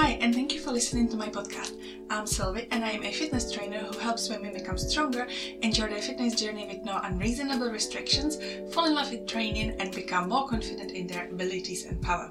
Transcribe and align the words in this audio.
Hi, 0.00 0.10
and 0.20 0.32
thank 0.32 0.54
you 0.54 0.60
for 0.60 0.70
listening 0.70 1.08
to 1.08 1.16
my 1.16 1.28
podcast. 1.28 1.72
I'm 2.08 2.24
Silvie, 2.24 2.68
and 2.70 2.84
I 2.84 2.90
am 2.90 3.02
a 3.02 3.10
fitness 3.10 3.50
trainer 3.52 3.80
who 3.80 3.98
helps 3.98 4.28
women 4.28 4.52
become 4.52 4.78
stronger, 4.78 5.26
enjoy 5.60 5.88
their 5.88 6.00
fitness 6.00 6.36
journey 6.36 6.68
with 6.68 6.84
no 6.84 7.00
unreasonable 7.02 7.68
restrictions, 7.68 8.38
fall 8.72 8.86
in 8.86 8.94
love 8.94 9.10
with 9.10 9.26
training, 9.26 9.74
and 9.80 9.92
become 9.92 10.28
more 10.28 10.46
confident 10.46 10.92
in 10.92 11.08
their 11.08 11.28
abilities 11.28 11.84
and 11.84 12.00
power. 12.00 12.30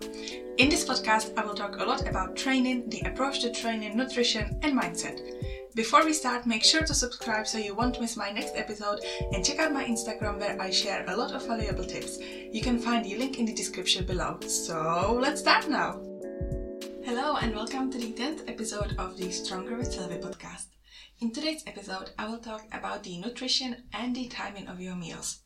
In 0.58 0.70
this 0.70 0.86
podcast, 0.86 1.38
I 1.38 1.44
will 1.44 1.56
talk 1.56 1.76
a 1.76 1.84
lot 1.84 2.08
about 2.08 2.38
training, 2.38 2.90
the 2.90 3.02
approach 3.02 3.42
to 3.42 3.52
training, 3.52 3.98
nutrition, 3.98 4.58
and 4.64 4.80
mindset. 4.80 5.20
Before 5.76 6.06
we 6.06 6.14
start, 6.14 6.48
make 6.48 6.64
sure 6.64 6.84
to 6.84 6.94
subscribe 6.94 7.48
so 7.48 7.58
you 7.58 7.76
won't 7.76 8.00
miss 8.00 8.16
my 8.16 8.32
next 8.32 8.56
episode 8.56 9.02
and 9.34 9.44
check 9.44 9.60
out 9.60 9.74
my 9.74 9.84
Instagram 9.84 10.40
where 10.40 10.60
I 10.60 10.72
share 10.72 11.04
a 11.06 11.18
lot 11.18 11.34
of 11.34 11.46
valuable 11.46 11.84
tips. 11.84 12.18
You 12.18 12.62
can 12.62 12.80
find 12.80 13.04
the 13.04 13.18
link 13.18 13.40
in 13.40 13.46
the 13.46 13.54
description 13.54 14.06
below. 14.06 14.40
So 14.48 15.20
let's 15.22 15.42
start 15.42 15.68
now! 15.68 16.07
Hello 17.08 17.38
and 17.38 17.56
welcome 17.56 17.90
to 17.90 17.98
the 17.98 18.12
10th 18.12 18.50
episode 18.50 18.94
of 18.98 19.16
the 19.16 19.32
Stronger 19.32 19.78
with 19.78 19.94
Silvie 19.94 20.18
podcast. 20.18 20.66
In 21.22 21.32
today's 21.32 21.64
episode, 21.66 22.10
I 22.20 22.28
will 22.28 22.40
talk 22.40 22.66
about 22.74 23.06
the 23.06 23.18
nutrition 23.18 23.84
and 23.94 24.14
the 24.14 24.28
timing 24.28 24.68
of 24.68 24.82
your 24.82 24.98
meals. 24.98 25.40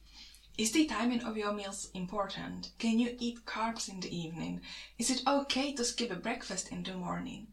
Is 0.57 0.71
the 0.71 0.87
timing 0.87 1.21
of 1.21 1.37
your 1.37 1.53
meals 1.53 1.91
important? 1.93 2.71
Can 2.79 2.97
you 2.97 3.15
eat 3.19 3.45
carbs 3.45 3.87
in 3.87 3.99
the 3.99 4.09
evening? 4.09 4.61
Is 4.97 5.11
it 5.11 5.21
okay 5.27 5.71
to 5.73 5.85
skip 5.85 6.09
a 6.09 6.15
breakfast 6.15 6.71
in 6.71 6.81
the 6.81 6.95
morning? 6.95 7.45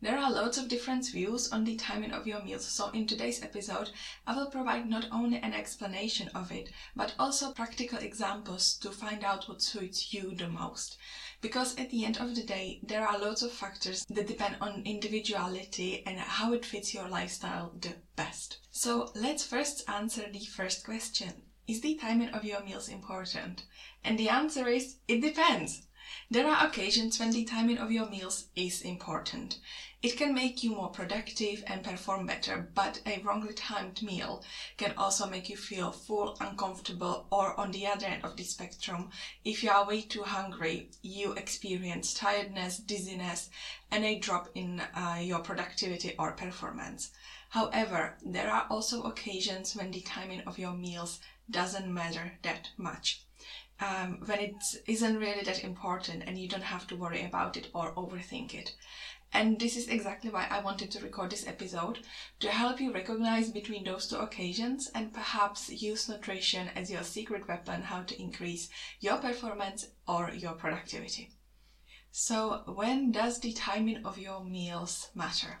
There 0.00 0.16
are 0.16 0.30
loads 0.30 0.58
of 0.58 0.68
different 0.68 1.08
views 1.08 1.50
on 1.50 1.64
the 1.64 1.74
timing 1.74 2.12
of 2.12 2.26
your 2.26 2.44
meals, 2.44 2.66
so 2.66 2.90
in 2.90 3.08
today's 3.08 3.42
episode, 3.42 3.90
I 4.26 4.36
will 4.36 4.50
provide 4.50 4.88
not 4.88 5.08
only 5.10 5.38
an 5.38 5.54
explanation 5.54 6.28
of 6.36 6.52
it, 6.52 6.70
but 6.94 7.14
also 7.18 7.52
practical 7.52 7.98
examples 7.98 8.76
to 8.78 8.92
find 8.92 9.24
out 9.24 9.48
what 9.48 9.60
suits 9.60 10.14
you 10.14 10.36
the 10.36 10.48
most. 10.48 10.98
Because 11.46 11.78
at 11.78 11.90
the 11.90 12.04
end 12.04 12.18
of 12.18 12.34
the 12.34 12.42
day, 12.42 12.80
there 12.82 13.06
are 13.06 13.20
loads 13.20 13.44
of 13.44 13.52
factors 13.52 14.04
that 14.10 14.26
depend 14.26 14.56
on 14.60 14.82
individuality 14.84 16.02
and 16.04 16.18
how 16.18 16.52
it 16.52 16.66
fits 16.66 16.92
your 16.92 17.08
lifestyle 17.08 17.72
the 17.80 17.94
best. 18.16 18.58
So 18.72 19.12
let's 19.14 19.46
first 19.46 19.88
answer 19.88 20.24
the 20.28 20.40
first 20.40 20.84
question. 20.84 21.42
Is 21.68 21.82
the 21.82 21.94
timing 21.94 22.30
of 22.30 22.44
your 22.44 22.64
meals 22.64 22.88
important? 22.88 23.62
And 24.02 24.18
the 24.18 24.28
answer 24.28 24.66
is, 24.66 24.96
it 25.06 25.20
depends. 25.20 25.86
There 26.30 26.46
are 26.48 26.66
occasions 26.66 27.18
when 27.18 27.30
the 27.30 27.44
timing 27.44 27.78
of 27.78 27.92
your 27.92 28.08
meals 28.08 28.46
is 28.54 28.82
important. 28.82 29.58
It 30.02 30.16
can 30.16 30.34
make 30.34 30.62
you 30.62 30.70
more 30.70 30.90
productive 30.90 31.64
and 31.66 31.82
perform 31.82 32.26
better, 32.26 32.70
but 32.74 33.00
a 33.06 33.18
wrongly 33.18 33.54
timed 33.54 34.02
meal 34.02 34.44
can 34.76 34.92
also 34.96 35.26
make 35.26 35.48
you 35.48 35.56
feel 35.56 35.90
full, 35.90 36.36
uncomfortable, 36.38 37.26
or 37.32 37.58
on 37.58 37.72
the 37.72 37.86
other 37.86 38.06
end 38.06 38.24
of 38.24 38.36
the 38.36 38.44
spectrum, 38.44 39.10
if 39.44 39.62
you 39.64 39.70
are 39.70 39.84
way 39.84 40.02
too 40.02 40.22
hungry, 40.22 40.90
you 41.02 41.32
experience 41.32 42.14
tiredness, 42.14 42.78
dizziness, 42.78 43.50
and 43.90 44.04
a 44.04 44.18
drop 44.18 44.48
in 44.54 44.80
uh, 44.94 45.18
your 45.20 45.40
productivity 45.40 46.14
or 46.18 46.32
performance. 46.32 47.10
However, 47.50 48.16
there 48.24 48.50
are 48.50 48.66
also 48.70 49.02
occasions 49.02 49.74
when 49.74 49.90
the 49.90 50.02
timing 50.02 50.42
of 50.42 50.58
your 50.58 50.74
meals 50.74 51.20
doesn't 51.50 51.92
matter 51.92 52.38
that 52.42 52.68
much 52.76 53.25
um, 53.80 54.22
when 54.24 54.40
it 54.40 54.56
isn't 54.86 55.18
really 55.18 55.42
that 55.42 55.62
important 55.62 56.24
and 56.26 56.38
you 56.38 56.48
don't 56.48 56.62
have 56.62 56.86
to 56.86 56.96
worry 56.96 57.24
about 57.24 57.56
it 57.56 57.68
or 57.74 57.94
overthink 57.94 58.54
it. 58.54 58.74
And 59.32 59.58
this 59.58 59.76
is 59.76 59.88
exactly 59.88 60.30
why 60.30 60.46
I 60.48 60.60
wanted 60.60 60.90
to 60.92 61.02
record 61.02 61.30
this 61.30 61.46
episode 61.46 61.98
to 62.40 62.48
help 62.48 62.80
you 62.80 62.92
recognize 62.92 63.50
between 63.50 63.84
those 63.84 64.06
two 64.06 64.16
occasions 64.16 64.88
and 64.94 65.12
perhaps 65.12 65.68
use 65.68 66.08
nutrition 66.08 66.68
as 66.76 66.90
your 66.90 67.02
secret 67.02 67.46
weapon 67.48 67.82
how 67.82 68.02
to 68.04 68.20
increase 68.22 68.68
your 69.00 69.18
performance 69.18 69.88
or 70.06 70.30
your 70.30 70.52
productivity. 70.52 71.32
So, 72.12 72.62
when 72.66 73.12
does 73.12 73.40
the 73.40 73.52
timing 73.52 74.06
of 74.06 74.16
your 74.16 74.42
meals 74.42 75.10
matter? 75.14 75.58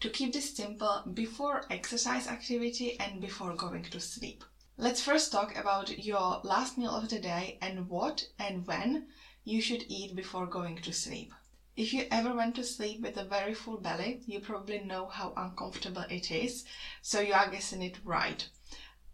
To 0.00 0.10
keep 0.10 0.32
this 0.32 0.54
simple, 0.54 1.02
before 1.12 1.64
exercise 1.70 2.28
activity 2.28 3.00
and 3.00 3.20
before 3.20 3.56
going 3.56 3.84
to 3.84 3.98
sleep. 3.98 4.44
Let's 4.78 5.00
first 5.00 5.32
talk 5.32 5.56
about 5.56 6.04
your 6.04 6.42
last 6.44 6.76
meal 6.76 6.90
of 6.90 7.08
the 7.08 7.18
day 7.18 7.56
and 7.62 7.88
what 7.88 8.26
and 8.38 8.66
when 8.66 9.08
you 9.42 9.62
should 9.62 9.86
eat 9.88 10.14
before 10.14 10.44
going 10.44 10.76
to 10.82 10.92
sleep. 10.92 11.32
If 11.78 11.94
you 11.94 12.06
ever 12.10 12.34
went 12.34 12.56
to 12.56 12.62
sleep 12.64 13.00
with 13.00 13.16
a 13.16 13.24
very 13.24 13.54
full 13.54 13.78
belly, 13.78 14.20
you 14.26 14.38
probably 14.38 14.80
know 14.80 15.06
how 15.06 15.32
uncomfortable 15.34 16.04
it 16.10 16.30
is, 16.30 16.66
so 17.00 17.20
you 17.20 17.32
are 17.32 17.50
guessing 17.50 17.80
it 17.80 18.04
right. 18.04 18.46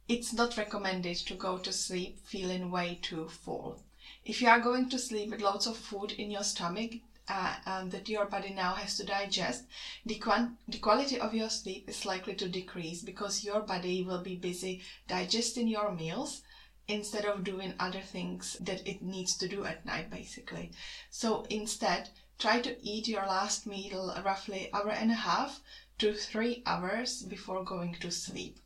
It's 0.09 0.33
not 0.33 0.57
recommended 0.57 1.19
to 1.19 1.35
go 1.35 1.59
to 1.59 1.73
sleep 1.73 2.27
feeling 2.27 2.73
way 2.73 2.99
too 3.01 3.29
full. 3.29 3.85
If 4.25 4.43
you 4.43 4.49
are 4.49 4.59
going 4.59 4.89
to 4.91 4.99
sleep 4.99 5.31
with 5.31 5.43
lots 5.43 5.67
of 5.67 5.77
food 5.77 6.11
in 6.11 6.33
your 6.33 6.43
stomach, 6.43 6.95
uh, 7.29 7.55
um, 7.67 7.91
that 7.91 8.09
your 8.09 8.27
body 8.27 8.53
now 8.53 8.75
has 8.75 8.97
to 8.97 9.05
digest, 9.05 9.65
the, 10.05 10.21
the 10.69 10.79
quality 10.79 11.21
of 11.21 11.35
your 11.35 11.51
sleep 11.51 11.89
is 11.89 12.05
likely 12.05 12.35
to 12.35 12.49
decrease 12.49 13.03
because 13.03 13.45
your 13.45 13.61
body 13.61 14.03
will 14.03 14.23
be 14.23 14.37
busy 14.37 14.83
digesting 15.09 15.69
your 15.69 15.93
meals 15.93 16.43
instead 16.89 17.25
of 17.25 17.45
doing 17.45 17.75
other 17.79 18.01
things 18.01 18.57
that 18.61 18.87
it 18.87 19.03
needs 19.03 19.37
to 19.37 19.49
do 19.49 19.65
at 19.65 19.87
night 19.87 20.11
basically. 20.11 20.73
So 21.11 21.45
instead 21.49 22.11
try 22.39 22.61
to 22.61 22.77
eat 22.83 23.07
your 23.07 23.27
last 23.27 23.67
meal 23.67 24.15
roughly 24.25 24.69
hour 24.73 24.91
and 24.91 25.11
a 25.11 25.15
half 25.15 25.61
to 25.99 26.15
three 26.15 26.63
hours 26.67 27.23
before 27.23 27.63
going 27.65 27.95
to 28.01 28.11
sleep 28.11 28.59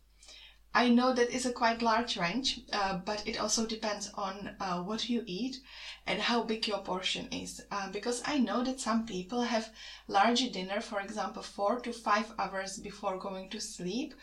I 0.73 0.89
know 0.89 1.13
that 1.13 1.31
is 1.31 1.45
a 1.45 1.51
quite 1.51 1.81
large 1.81 2.17
range, 2.17 2.61
uh, 2.71 2.97
but 2.97 3.27
it 3.27 3.39
also 3.39 3.65
depends 3.65 4.11
on 4.13 4.55
uh, 4.59 4.81
what 4.83 5.09
you 5.09 5.23
eat 5.25 5.57
and 6.05 6.21
how 6.21 6.43
big 6.43 6.67
your 6.67 6.79
portion 6.79 7.27
is. 7.31 7.61
Uh, 7.71 7.89
because 7.89 8.21
I 8.25 8.37
know 8.37 8.63
that 8.63 8.79
some 8.79 9.05
people 9.05 9.41
have 9.41 9.71
larger 10.07 10.49
dinner, 10.49 10.81
for 10.81 10.99
example, 10.99 11.41
four 11.41 11.79
to 11.79 11.91
five 11.91 12.31
hours 12.37 12.77
before 12.77 13.17
going 13.17 13.49
to 13.49 13.59
sleep, 13.59 14.13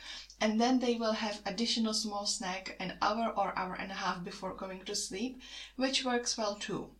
and 0.40 0.60
then 0.60 0.78
they 0.78 0.94
will 0.94 1.12
have 1.12 1.40
additional 1.44 1.94
small 1.94 2.26
snack 2.26 2.76
an 2.78 2.98
hour 3.02 3.32
or 3.36 3.58
hour 3.58 3.74
and 3.74 3.90
a 3.90 3.94
half 3.94 4.22
before 4.22 4.54
going 4.54 4.84
to 4.84 4.94
sleep, 4.94 5.40
which 5.76 6.04
works 6.04 6.38
well 6.38 6.54
too. 6.56 6.90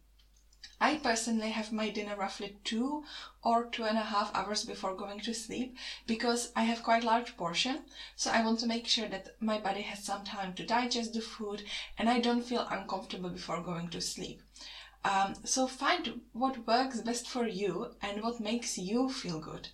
I 0.86 0.96
personally 0.96 1.48
have 1.48 1.72
my 1.72 1.88
dinner 1.88 2.14
roughly 2.14 2.58
two 2.62 3.04
or 3.42 3.64
two 3.64 3.84
and 3.84 3.96
a 3.96 4.02
half 4.02 4.30
hours 4.34 4.66
before 4.66 4.94
going 4.94 5.18
to 5.20 5.32
sleep 5.32 5.78
because 6.06 6.52
I 6.54 6.64
have 6.64 6.82
quite 6.82 7.04
large 7.04 7.38
portion. 7.38 7.86
So 8.16 8.30
I 8.30 8.44
want 8.44 8.58
to 8.58 8.66
make 8.66 8.86
sure 8.86 9.08
that 9.08 9.34
my 9.40 9.58
body 9.58 9.80
has 9.80 10.04
some 10.04 10.24
time 10.24 10.52
to 10.52 10.66
digest 10.66 11.14
the 11.14 11.22
food 11.22 11.64
and 11.96 12.10
I 12.10 12.20
don't 12.20 12.44
feel 12.44 12.68
uncomfortable 12.70 13.30
before 13.30 13.62
going 13.62 13.88
to 13.88 14.02
sleep. 14.02 14.42
Um, 15.06 15.34
so 15.42 15.66
find 15.66 16.20
what 16.34 16.66
works 16.66 17.00
best 17.00 17.30
for 17.30 17.46
you 17.46 17.94
and 18.02 18.22
what 18.22 18.38
makes 18.38 18.76
you 18.76 19.08
feel 19.08 19.40
good. 19.40 19.68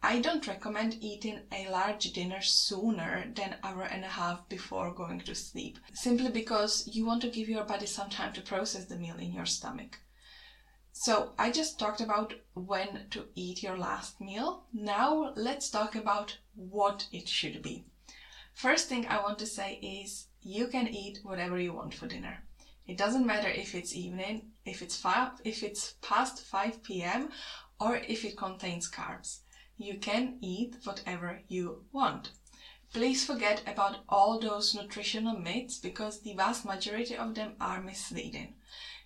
I 0.00 0.20
don't 0.20 0.46
recommend 0.46 0.98
eating 1.00 1.40
a 1.50 1.68
large 1.70 2.12
dinner 2.12 2.40
sooner 2.40 3.32
than 3.34 3.56
hour 3.64 3.82
and 3.82 4.04
a 4.04 4.14
half 4.20 4.48
before 4.48 4.94
going 4.94 5.22
to 5.22 5.34
sleep, 5.34 5.80
simply 5.92 6.30
because 6.30 6.86
you 6.86 7.04
want 7.04 7.22
to 7.22 7.30
give 7.30 7.48
your 7.48 7.64
body 7.64 7.86
some 7.86 8.10
time 8.10 8.32
to 8.34 8.40
process 8.42 8.84
the 8.84 8.94
meal 8.94 9.16
in 9.16 9.32
your 9.32 9.46
stomach. 9.46 9.98
So 10.98 11.34
I 11.38 11.52
just 11.52 11.78
talked 11.78 12.00
about 12.00 12.32
when 12.54 13.08
to 13.10 13.28
eat 13.34 13.62
your 13.62 13.76
last 13.76 14.18
meal. 14.18 14.64
Now 14.72 15.34
let's 15.36 15.68
talk 15.68 15.94
about 15.94 16.38
what 16.54 17.06
it 17.12 17.28
should 17.28 17.60
be. 17.60 17.84
First 18.54 18.88
thing 18.88 19.06
I 19.06 19.20
want 19.20 19.38
to 19.40 19.46
say 19.46 19.74
is 19.74 20.28
you 20.40 20.68
can 20.68 20.88
eat 20.88 21.20
whatever 21.22 21.60
you 21.60 21.74
want 21.74 21.92
for 21.92 22.08
dinner. 22.08 22.42
It 22.86 22.96
doesn't 22.96 23.26
matter 23.26 23.46
if 23.46 23.74
it's 23.74 23.94
evening, 23.94 24.52
if 24.64 24.80
it's 24.80 24.96
five, 24.96 25.32
if 25.44 25.62
it's 25.62 25.96
past 26.00 26.42
5 26.42 26.82
p.m. 26.82 27.28
or 27.78 27.96
if 27.96 28.24
it 28.24 28.38
contains 28.38 28.90
carbs. 28.90 29.40
You 29.76 29.98
can 29.98 30.38
eat 30.40 30.76
whatever 30.84 31.42
you 31.46 31.84
want. 31.92 32.30
Please 32.94 33.22
forget 33.22 33.62
about 33.66 33.98
all 34.08 34.40
those 34.40 34.74
nutritional 34.74 35.38
myths 35.38 35.78
because 35.78 36.22
the 36.22 36.32
vast 36.32 36.64
majority 36.64 37.16
of 37.16 37.34
them 37.34 37.54
are 37.60 37.82
misleading. 37.82 38.54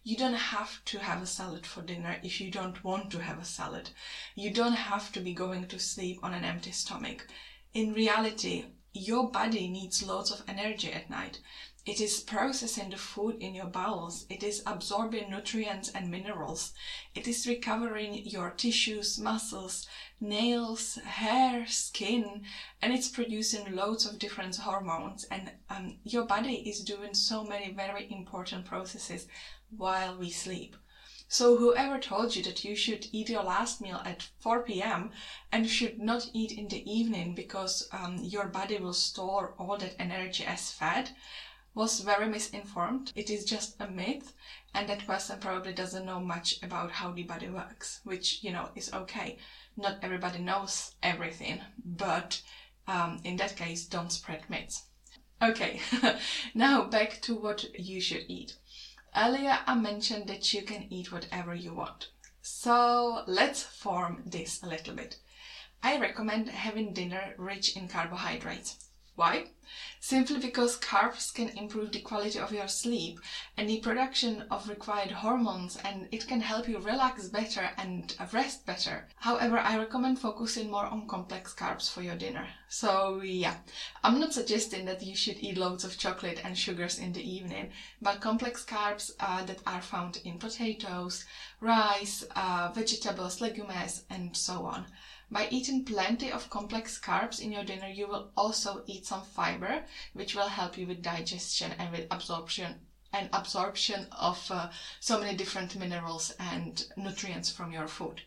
You 0.02 0.16
don't 0.16 0.32
have 0.32 0.82
to 0.86 0.98
have 0.98 1.22
a 1.22 1.26
salad 1.26 1.66
for 1.66 1.82
dinner 1.82 2.18
if 2.22 2.40
you 2.40 2.50
don't 2.50 2.82
want 2.82 3.10
to 3.12 3.22
have 3.22 3.38
a 3.38 3.44
salad. 3.44 3.90
You 4.34 4.50
don't 4.50 4.72
have 4.72 5.12
to 5.12 5.20
be 5.20 5.34
going 5.34 5.68
to 5.68 5.78
sleep 5.78 6.20
on 6.22 6.32
an 6.32 6.44
empty 6.44 6.72
stomach. 6.72 7.26
In 7.74 7.92
reality, 7.92 8.64
your 8.94 9.30
body 9.30 9.68
needs 9.68 10.02
lots 10.02 10.30
of 10.30 10.42
energy 10.48 10.90
at 10.90 11.10
night. 11.10 11.40
It 11.86 12.00
is 12.00 12.20
processing 12.20 12.90
the 12.90 12.96
food 12.96 13.36
in 13.40 13.54
your 13.54 13.66
bowels. 13.66 14.26
It 14.28 14.42
is 14.42 14.62
absorbing 14.66 15.30
nutrients 15.30 15.90
and 15.90 16.10
minerals. 16.10 16.72
It 17.14 17.28
is 17.28 17.46
recovering 17.46 18.26
your 18.26 18.50
tissues, 18.50 19.18
muscles, 19.18 19.86
nails, 20.20 20.96
hair, 20.96 21.66
skin, 21.66 22.42
and 22.80 22.92
it's 22.92 23.08
producing 23.08 23.74
loads 23.76 24.06
of 24.06 24.18
different 24.18 24.56
hormones. 24.56 25.24
And 25.24 25.52
um, 25.68 25.98
your 26.04 26.24
body 26.24 26.68
is 26.68 26.84
doing 26.84 27.14
so 27.14 27.44
many 27.44 27.72
very 27.72 28.10
important 28.10 28.64
processes 28.64 29.26
while 29.76 30.16
we 30.16 30.30
sleep. 30.30 30.76
So 31.32 31.56
whoever 31.56 32.00
told 32.00 32.34
you 32.34 32.42
that 32.42 32.64
you 32.64 32.74
should 32.74 33.06
eat 33.12 33.28
your 33.28 33.44
last 33.44 33.80
meal 33.80 34.02
at 34.04 34.28
4 34.40 34.64
p.m. 34.64 35.12
and 35.52 35.70
should 35.70 36.00
not 36.00 36.28
eat 36.32 36.50
in 36.50 36.66
the 36.66 36.82
evening 36.90 37.36
because 37.36 37.88
um, 37.92 38.18
your 38.20 38.46
body 38.46 38.78
will 38.78 38.92
store 38.92 39.54
all 39.56 39.76
that 39.76 39.94
energy 40.00 40.44
as 40.44 40.72
fat, 40.72 41.12
was 41.72 42.00
very 42.00 42.28
misinformed. 42.28 43.12
It 43.14 43.30
is 43.30 43.44
just 43.44 43.80
a 43.80 43.86
myth, 43.86 44.34
and 44.74 44.88
that 44.88 45.06
person 45.06 45.38
probably 45.38 45.72
doesn't 45.72 46.04
know 46.04 46.18
much 46.18 46.60
about 46.64 46.90
how 46.90 47.12
the 47.12 47.22
body 47.22 47.48
works, 47.48 48.00
which, 48.02 48.42
you 48.42 48.50
know, 48.50 48.70
is 48.74 48.92
okay. 48.92 49.38
Not 49.76 50.02
everybody 50.02 50.40
knows 50.40 50.96
everything, 51.00 51.60
but 51.84 52.42
um, 52.88 53.20
in 53.22 53.36
that 53.36 53.54
case, 53.54 53.86
don't 53.86 54.10
spread 54.10 54.50
myths. 54.50 54.86
Okay, 55.40 55.80
now 56.54 56.84
back 56.84 57.20
to 57.22 57.34
what 57.34 57.64
you 57.78 58.00
should 58.00 58.24
eat. 58.28 58.56
Earlier, 59.16 59.58
I 59.66 59.74
mentioned 59.74 60.28
that 60.28 60.52
you 60.54 60.62
can 60.62 60.86
eat 60.90 61.10
whatever 61.10 61.54
you 61.54 61.74
want. 61.74 62.08
So 62.42 63.24
let's 63.26 63.62
form 63.62 64.22
this 64.24 64.62
a 64.62 64.68
little 64.68 64.94
bit. 64.94 65.16
I 65.82 65.98
recommend 65.98 66.48
having 66.48 66.92
dinner 66.92 67.34
rich 67.36 67.76
in 67.76 67.88
carbohydrates. 67.88 68.89
Why? 69.20 69.48
Simply 70.00 70.38
because 70.38 70.80
carbs 70.80 71.34
can 71.34 71.50
improve 71.50 71.92
the 71.92 72.00
quality 72.00 72.38
of 72.38 72.54
your 72.54 72.68
sleep 72.68 73.20
and 73.54 73.68
the 73.68 73.80
production 73.80 74.46
of 74.50 74.66
required 74.66 75.10
hormones 75.10 75.76
and 75.84 76.08
it 76.10 76.26
can 76.26 76.40
help 76.40 76.66
you 76.66 76.78
relax 76.78 77.28
better 77.28 77.68
and 77.76 78.16
rest 78.32 78.64
better. 78.64 79.08
However, 79.16 79.58
I 79.58 79.76
recommend 79.76 80.20
focusing 80.20 80.70
more 80.70 80.86
on 80.86 81.06
complex 81.06 81.52
carbs 81.52 81.92
for 81.92 82.00
your 82.00 82.16
dinner. 82.16 82.48
So 82.70 83.20
yeah, 83.20 83.56
I'm 84.02 84.18
not 84.20 84.32
suggesting 84.32 84.86
that 84.86 85.02
you 85.02 85.14
should 85.14 85.36
eat 85.40 85.58
loads 85.58 85.84
of 85.84 85.98
chocolate 85.98 86.40
and 86.42 86.56
sugars 86.56 86.98
in 86.98 87.12
the 87.12 87.22
evening, 87.22 87.72
but 88.00 88.22
complex 88.22 88.64
carbs 88.64 89.10
uh, 89.20 89.44
that 89.44 89.60
are 89.66 89.82
found 89.82 90.22
in 90.24 90.38
potatoes, 90.38 91.26
rice, 91.60 92.24
uh, 92.34 92.72
vegetables, 92.74 93.42
legumes 93.42 94.04
and 94.08 94.34
so 94.34 94.64
on. 94.64 94.86
By 95.32 95.46
eating 95.48 95.84
plenty 95.84 96.32
of 96.32 96.50
complex 96.50 96.98
carbs 96.98 97.40
in 97.40 97.52
your 97.52 97.62
dinner, 97.62 97.86
you 97.86 98.08
will 98.08 98.32
also 98.36 98.82
eat 98.86 99.06
some 99.06 99.22
fiber, 99.22 99.84
which 100.12 100.34
will 100.34 100.48
help 100.48 100.76
you 100.76 100.88
with 100.88 101.02
digestion 101.02 101.70
and 101.78 101.92
with 101.92 102.08
absorption 102.10 102.80
and 103.12 103.28
absorption 103.32 104.08
of 104.12 104.50
uh, 104.50 104.70
so 104.98 105.20
many 105.20 105.36
different 105.36 105.76
minerals 105.76 106.32
and 106.38 106.84
nutrients 106.96 107.50
from 107.50 107.70
your 107.70 107.86
food. 107.86 108.22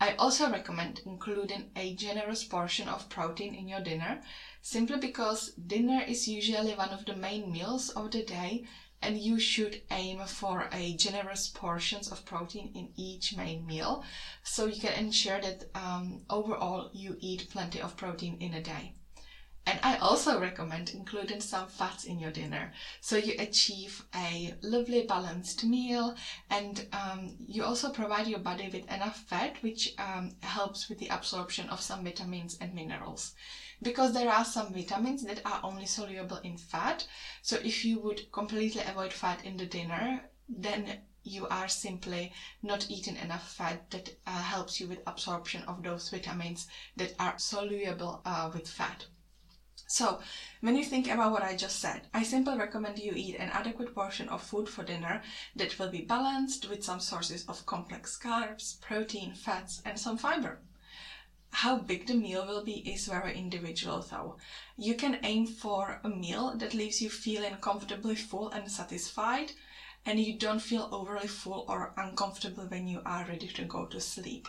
I 0.00 0.14
also 0.14 0.50
recommend 0.50 1.02
including 1.04 1.72
a 1.76 1.94
generous 1.94 2.42
portion 2.42 2.88
of 2.88 3.10
protein 3.10 3.54
in 3.54 3.68
your 3.68 3.80
dinner, 3.80 4.22
simply 4.62 4.96
because 4.96 5.52
dinner 5.52 6.02
is 6.02 6.26
usually 6.26 6.74
one 6.74 6.88
of 6.88 7.04
the 7.04 7.16
main 7.16 7.52
meals 7.52 7.90
of 7.90 8.10
the 8.10 8.22
day 8.22 8.66
and 9.02 9.18
you 9.18 9.38
should 9.38 9.80
aim 9.90 10.20
for 10.26 10.68
a 10.72 10.96
generous 10.96 11.48
portions 11.48 12.10
of 12.12 12.24
protein 12.24 12.70
in 12.74 12.92
each 12.96 13.36
main 13.36 13.66
meal 13.66 14.04
so 14.42 14.66
you 14.66 14.80
can 14.80 14.92
ensure 14.92 15.40
that 15.40 15.64
um, 15.74 16.20
overall 16.28 16.90
you 16.92 17.16
eat 17.20 17.48
plenty 17.50 17.80
of 17.80 17.96
protein 17.96 18.36
in 18.40 18.54
a 18.54 18.62
day. 18.62 18.94
And 19.70 19.78
I 19.84 19.98
also 19.98 20.40
recommend 20.40 20.90
including 20.90 21.40
some 21.40 21.68
fats 21.68 22.02
in 22.04 22.18
your 22.18 22.32
dinner 22.32 22.72
so 23.00 23.16
you 23.16 23.34
achieve 23.38 24.04
a 24.16 24.52
lovely 24.62 25.06
balanced 25.06 25.62
meal 25.62 26.16
and 26.50 26.88
um, 26.92 27.36
you 27.38 27.62
also 27.62 27.90
provide 27.90 28.26
your 28.26 28.40
body 28.40 28.68
with 28.68 28.90
enough 28.90 29.20
fat 29.28 29.54
which 29.60 29.94
um, 29.98 30.32
helps 30.42 30.88
with 30.88 30.98
the 30.98 31.06
absorption 31.08 31.68
of 31.68 31.80
some 31.80 32.02
vitamins 32.02 32.58
and 32.60 32.74
minerals 32.74 33.34
because 33.80 34.12
there 34.12 34.28
are 34.28 34.44
some 34.44 34.74
vitamins 34.74 35.22
that 35.22 35.40
are 35.46 35.60
only 35.62 35.86
soluble 35.86 36.38
in 36.38 36.56
fat. 36.56 37.06
So 37.42 37.56
if 37.64 37.84
you 37.84 38.00
would 38.00 38.32
completely 38.32 38.82
avoid 38.82 39.12
fat 39.12 39.44
in 39.44 39.56
the 39.56 39.66
dinner, 39.66 40.20
then 40.48 41.02
you 41.22 41.46
are 41.46 41.68
simply 41.68 42.32
not 42.60 42.90
eating 42.90 43.16
enough 43.16 43.52
fat 43.52 43.88
that 43.90 44.16
uh, 44.26 44.42
helps 44.42 44.80
you 44.80 44.88
with 44.88 44.98
absorption 45.06 45.62
of 45.62 45.84
those 45.84 46.08
vitamins 46.08 46.66
that 46.96 47.14
are 47.20 47.38
soluble 47.38 48.20
uh, 48.24 48.50
with 48.52 48.68
fat. 48.68 49.06
So, 49.92 50.20
when 50.60 50.76
you 50.76 50.84
think 50.84 51.08
about 51.08 51.32
what 51.32 51.42
I 51.42 51.56
just 51.56 51.80
said, 51.80 52.06
I 52.14 52.22
simply 52.22 52.56
recommend 52.56 53.00
you 53.00 53.12
eat 53.12 53.34
an 53.40 53.50
adequate 53.50 53.92
portion 53.92 54.28
of 54.28 54.40
food 54.40 54.68
for 54.68 54.84
dinner 54.84 55.20
that 55.56 55.80
will 55.80 55.90
be 55.90 56.02
balanced 56.02 56.68
with 56.68 56.84
some 56.84 57.00
sources 57.00 57.44
of 57.46 57.66
complex 57.66 58.16
carbs, 58.16 58.80
protein, 58.80 59.34
fats, 59.34 59.82
and 59.84 59.98
some 59.98 60.16
fiber. 60.16 60.60
How 61.50 61.76
big 61.76 62.06
the 62.06 62.14
meal 62.14 62.46
will 62.46 62.62
be 62.62 62.88
is 62.88 63.08
very 63.08 63.36
individual 63.36 64.00
though. 64.00 64.36
You 64.76 64.94
can 64.94 65.18
aim 65.24 65.48
for 65.48 66.00
a 66.04 66.08
meal 66.08 66.54
that 66.58 66.72
leaves 66.72 67.02
you 67.02 67.10
feeling 67.10 67.56
comfortably 67.56 68.14
full 68.14 68.48
and 68.50 68.70
satisfied 68.70 69.50
and 70.06 70.20
you 70.20 70.38
don't 70.38 70.62
feel 70.62 70.88
overly 70.92 71.26
full 71.26 71.64
or 71.66 71.94
uncomfortable 71.96 72.66
when 72.66 72.86
you 72.86 73.02
are 73.04 73.24
ready 73.24 73.48
to 73.48 73.64
go 73.64 73.86
to 73.86 74.00
sleep. 74.00 74.46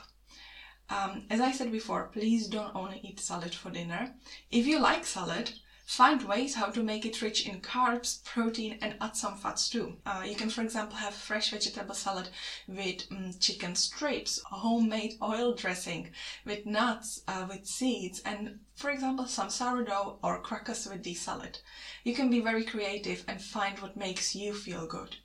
Um, 0.92 1.24
as 1.30 1.40
I 1.40 1.52
said 1.52 1.72
before, 1.72 2.10
please 2.14 2.48
don't 2.48 2.76
only 2.76 3.00
eat 3.04 3.20
salad 3.20 3.56
for 3.56 3.72
dinner. 3.72 4.14
If 4.52 4.68
you 4.68 4.78
like 4.80 5.06
salad, 5.06 5.54
Find 5.92 6.24
ways 6.24 6.56
how 6.56 6.68
to 6.68 6.84
make 6.84 7.06
it 7.06 7.22
rich 7.22 7.46
in 7.46 7.60
carbs, 7.60 8.24
protein, 8.24 8.78
and 8.82 8.96
add 9.02 9.18
some 9.18 9.36
fats 9.36 9.68
too. 9.68 9.98
Uh, 10.06 10.24
you 10.26 10.36
can, 10.36 10.50
for 10.50 10.62
example, 10.62 10.96
have 10.96 11.14
fresh 11.14 11.52
vegetable 11.52 11.96
salad 11.96 12.30
with 12.66 13.08
um, 13.12 13.34
chicken 13.42 13.76
strips, 13.76 14.42
homemade 14.46 15.18
oil 15.22 15.54
dressing, 15.54 16.12
with 16.46 16.66
nuts, 16.66 17.24
uh, 17.28 17.46
with 17.50 17.66
seeds, 17.66 18.22
and, 18.22 18.60
for 18.74 18.90
example, 18.90 19.26
some 19.26 19.50
sourdough 19.50 20.18
or 20.24 20.40
crackers 20.40 20.88
with 20.88 21.04
the 21.04 21.14
salad. 21.14 21.60
You 22.06 22.16
can 22.16 22.30
be 22.30 22.40
very 22.40 22.64
creative 22.64 23.26
and 23.28 23.42
find 23.42 23.78
what 23.80 23.98
makes 23.98 24.34
you 24.34 24.54
feel 24.54 24.88
good. 24.88 25.18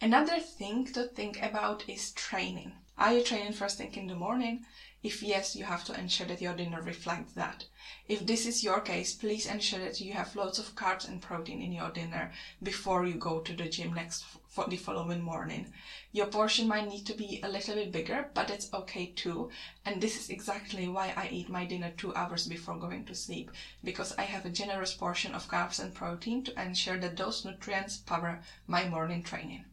Another 0.00 0.38
thing 0.38 0.84
to 0.92 1.08
think 1.08 1.42
about 1.42 1.88
is 1.88 2.12
training. 2.12 2.74
Are 2.98 3.12
you 3.12 3.22
training 3.22 3.52
first 3.52 3.76
thing 3.76 3.94
in 3.94 4.06
the 4.06 4.14
morning? 4.14 4.64
If 5.02 5.22
yes, 5.22 5.54
you 5.54 5.66
have 5.66 5.84
to 5.84 6.00
ensure 6.00 6.26
that 6.28 6.40
your 6.40 6.54
dinner 6.54 6.80
reflects 6.80 7.34
that. 7.34 7.66
If 8.08 8.26
this 8.26 8.46
is 8.46 8.64
your 8.64 8.80
case, 8.80 9.12
please 9.12 9.44
ensure 9.44 9.80
that 9.80 10.00
you 10.00 10.14
have 10.14 10.34
loads 10.34 10.58
of 10.58 10.74
carbs 10.74 11.06
and 11.06 11.20
protein 11.20 11.60
in 11.60 11.72
your 11.72 11.90
dinner 11.90 12.32
before 12.62 13.04
you 13.04 13.16
go 13.16 13.40
to 13.40 13.52
the 13.54 13.68
gym 13.68 13.92
next 13.92 14.24
for 14.48 14.66
the 14.66 14.78
following 14.78 15.20
morning. 15.20 15.74
Your 16.12 16.24
portion 16.28 16.66
might 16.66 16.88
need 16.88 17.04
to 17.04 17.12
be 17.12 17.38
a 17.42 17.50
little 17.50 17.74
bit 17.74 17.92
bigger, 17.92 18.30
but 18.32 18.48
it's 18.48 18.72
okay 18.72 19.12
too. 19.14 19.50
And 19.84 20.00
this 20.00 20.18
is 20.18 20.30
exactly 20.30 20.88
why 20.88 21.12
I 21.14 21.28
eat 21.30 21.50
my 21.50 21.66
dinner 21.66 21.92
two 21.98 22.14
hours 22.14 22.48
before 22.48 22.78
going 22.78 23.04
to 23.04 23.14
sleep, 23.14 23.50
because 23.84 24.16
I 24.16 24.22
have 24.22 24.46
a 24.46 24.50
generous 24.50 24.94
portion 24.94 25.34
of 25.34 25.48
carbs 25.48 25.80
and 25.80 25.94
protein 25.94 26.44
to 26.44 26.62
ensure 26.62 26.96
that 26.96 27.18
those 27.18 27.44
nutrients 27.44 27.98
power 27.98 28.40
my 28.66 28.88
morning 28.88 29.22
training. 29.22 29.66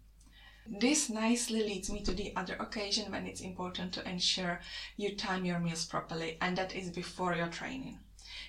This 0.66 1.10
nicely 1.10 1.62
leads 1.62 1.90
me 1.90 2.02
to 2.04 2.14
the 2.14 2.34
other 2.36 2.56
occasion 2.56 3.12
when 3.12 3.28
it's 3.28 3.42
important 3.42 3.94
to 3.94 4.10
ensure 4.10 4.62
you 4.96 5.16
time 5.16 5.44
your 5.44 5.60
meals 5.60 5.84
properly, 5.84 6.38
and 6.40 6.58
that 6.58 6.74
is 6.74 6.90
before 6.90 7.36
your 7.36 7.50
training. 7.50 8.00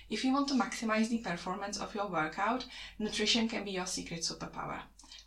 If 0.09 0.23
you 0.23 0.31
want 0.31 0.47
to 0.47 0.53
maximize 0.53 1.09
the 1.09 1.17
performance 1.17 1.77
of 1.77 1.93
your 1.93 2.07
workout, 2.07 2.65
nutrition 2.99 3.49
can 3.49 3.65
be 3.65 3.71
your 3.71 3.85
secret 3.85 4.21
superpower. 4.21 4.83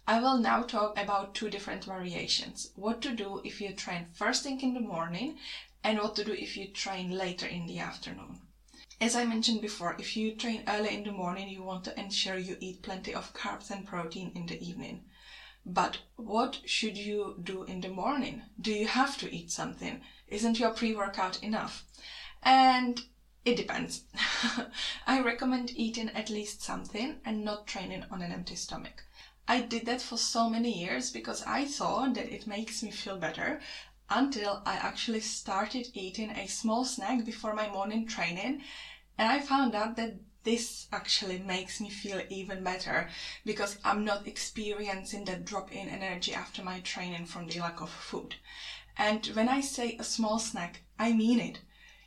I 0.06 0.20
will 0.20 0.38
now 0.38 0.62
talk 0.62 0.99
about 0.99 1.35
two 1.35 1.50
different 1.50 1.85
variations. 1.85 2.70
What 2.75 3.02
to 3.02 3.14
do 3.14 3.43
if 3.44 3.61
you 3.61 3.75
train 3.75 4.06
first 4.14 4.43
thing 4.43 4.61
in 4.62 4.73
the 4.73 4.81
morning 4.81 5.37
and 5.85 5.99
what 5.99 6.17
to 6.17 6.25
do 6.25 6.32
if 6.32 6.56
you 6.56 6.69
train 6.69 7.11
later 7.11 7.46
in 7.46 7.66
the 7.66 7.80
afternoon. 7.80 8.40
As 9.00 9.14
I 9.14 9.25
mentioned 9.25 9.61
before, 9.61 9.95
if 9.99 10.16
you 10.16 10.35
train 10.35 10.64
early 10.66 10.95
in 10.95 11.04
the 11.04 11.12
morning, 11.12 11.49
you 11.49 11.62
want 11.62 11.85
to 11.85 12.00
ensure 12.00 12.38
you 12.38 12.57
eat 12.61 12.83
plenty 12.83 13.14
of 13.14 13.35
carbs 13.35 13.71
and 13.71 13.87
protein 13.87 14.33
in 14.35 14.47
the 14.47 14.59
evening. 14.66 15.04
But 15.71 15.99
what 16.17 16.61
should 16.65 16.97
you 16.97 17.39
do 17.43 17.65
in 17.65 17.83
the 17.83 17.91
morning? 17.91 18.43
Do 18.59 18.73
you 18.73 18.87
have 18.87 19.19
to 19.19 19.31
eat 19.31 19.51
something? 19.51 20.01
Isn't 20.27 20.59
your 20.59 20.71
pre 20.71 20.95
workout 20.95 21.43
enough? 21.43 21.85
And 22.43 23.03
it 23.45 23.57
depends. 23.57 24.05
I 25.07 25.21
recommend 25.21 25.77
eating 25.77 26.09
at 26.11 26.31
least 26.31 26.63
something 26.63 27.21
and 27.23 27.45
not 27.45 27.67
training 27.67 28.07
on 28.11 28.23
an 28.23 28.33
empty 28.33 28.57
stomach. 28.57 29.05
I 29.47 29.61
did 29.61 29.85
that 29.85 30.01
for 30.01 30.17
so 30.17 30.49
many 30.49 30.73
years 30.73 31.11
because 31.11 31.43
I 31.43 31.67
thought 31.67 32.15
that 32.15 32.33
it 32.33 32.47
makes 32.47 32.83
me 32.83 32.91
feel 32.91 33.19
better 33.19 33.61
until 34.09 34.63
I 34.65 34.77
actually 34.77 35.21
started 35.21 35.89
eating 35.93 36.31
a 36.31 36.47
small 36.47 36.87
snack 36.87 37.27
before 37.27 37.53
my 37.53 37.69
morning 37.69 38.07
training 38.07 38.63
and 39.19 39.31
I 39.31 39.41
found 39.41 39.75
out 39.75 39.97
that 39.97 40.15
this 40.49 40.87
actually 40.93 41.38
makes 41.40 41.78
me 41.78 41.90
feel 41.90 42.23
even 42.31 42.64
better 42.64 43.11
because 43.45 43.76
I'm 43.85 44.02
not 44.02 44.26
experiencing 44.26 45.26
that 45.26 45.45
drop 45.45 45.71
in 45.73 45.90
energy 45.90 46.33
after 46.33 46.62
my 46.62 46.81
training 46.81 47.26
from 47.26 47.49
the 47.49 47.61
lack 47.61 47.83
of 47.83 47.90
food. 47.90 48.35
And 48.97 49.26
when 49.35 49.50
I 49.50 49.61
say 49.61 49.99
a 49.99 50.05
small 50.05 50.38
snack, 50.38 50.81
I 50.99 51.12
mean 51.12 51.38
it. 51.38 51.59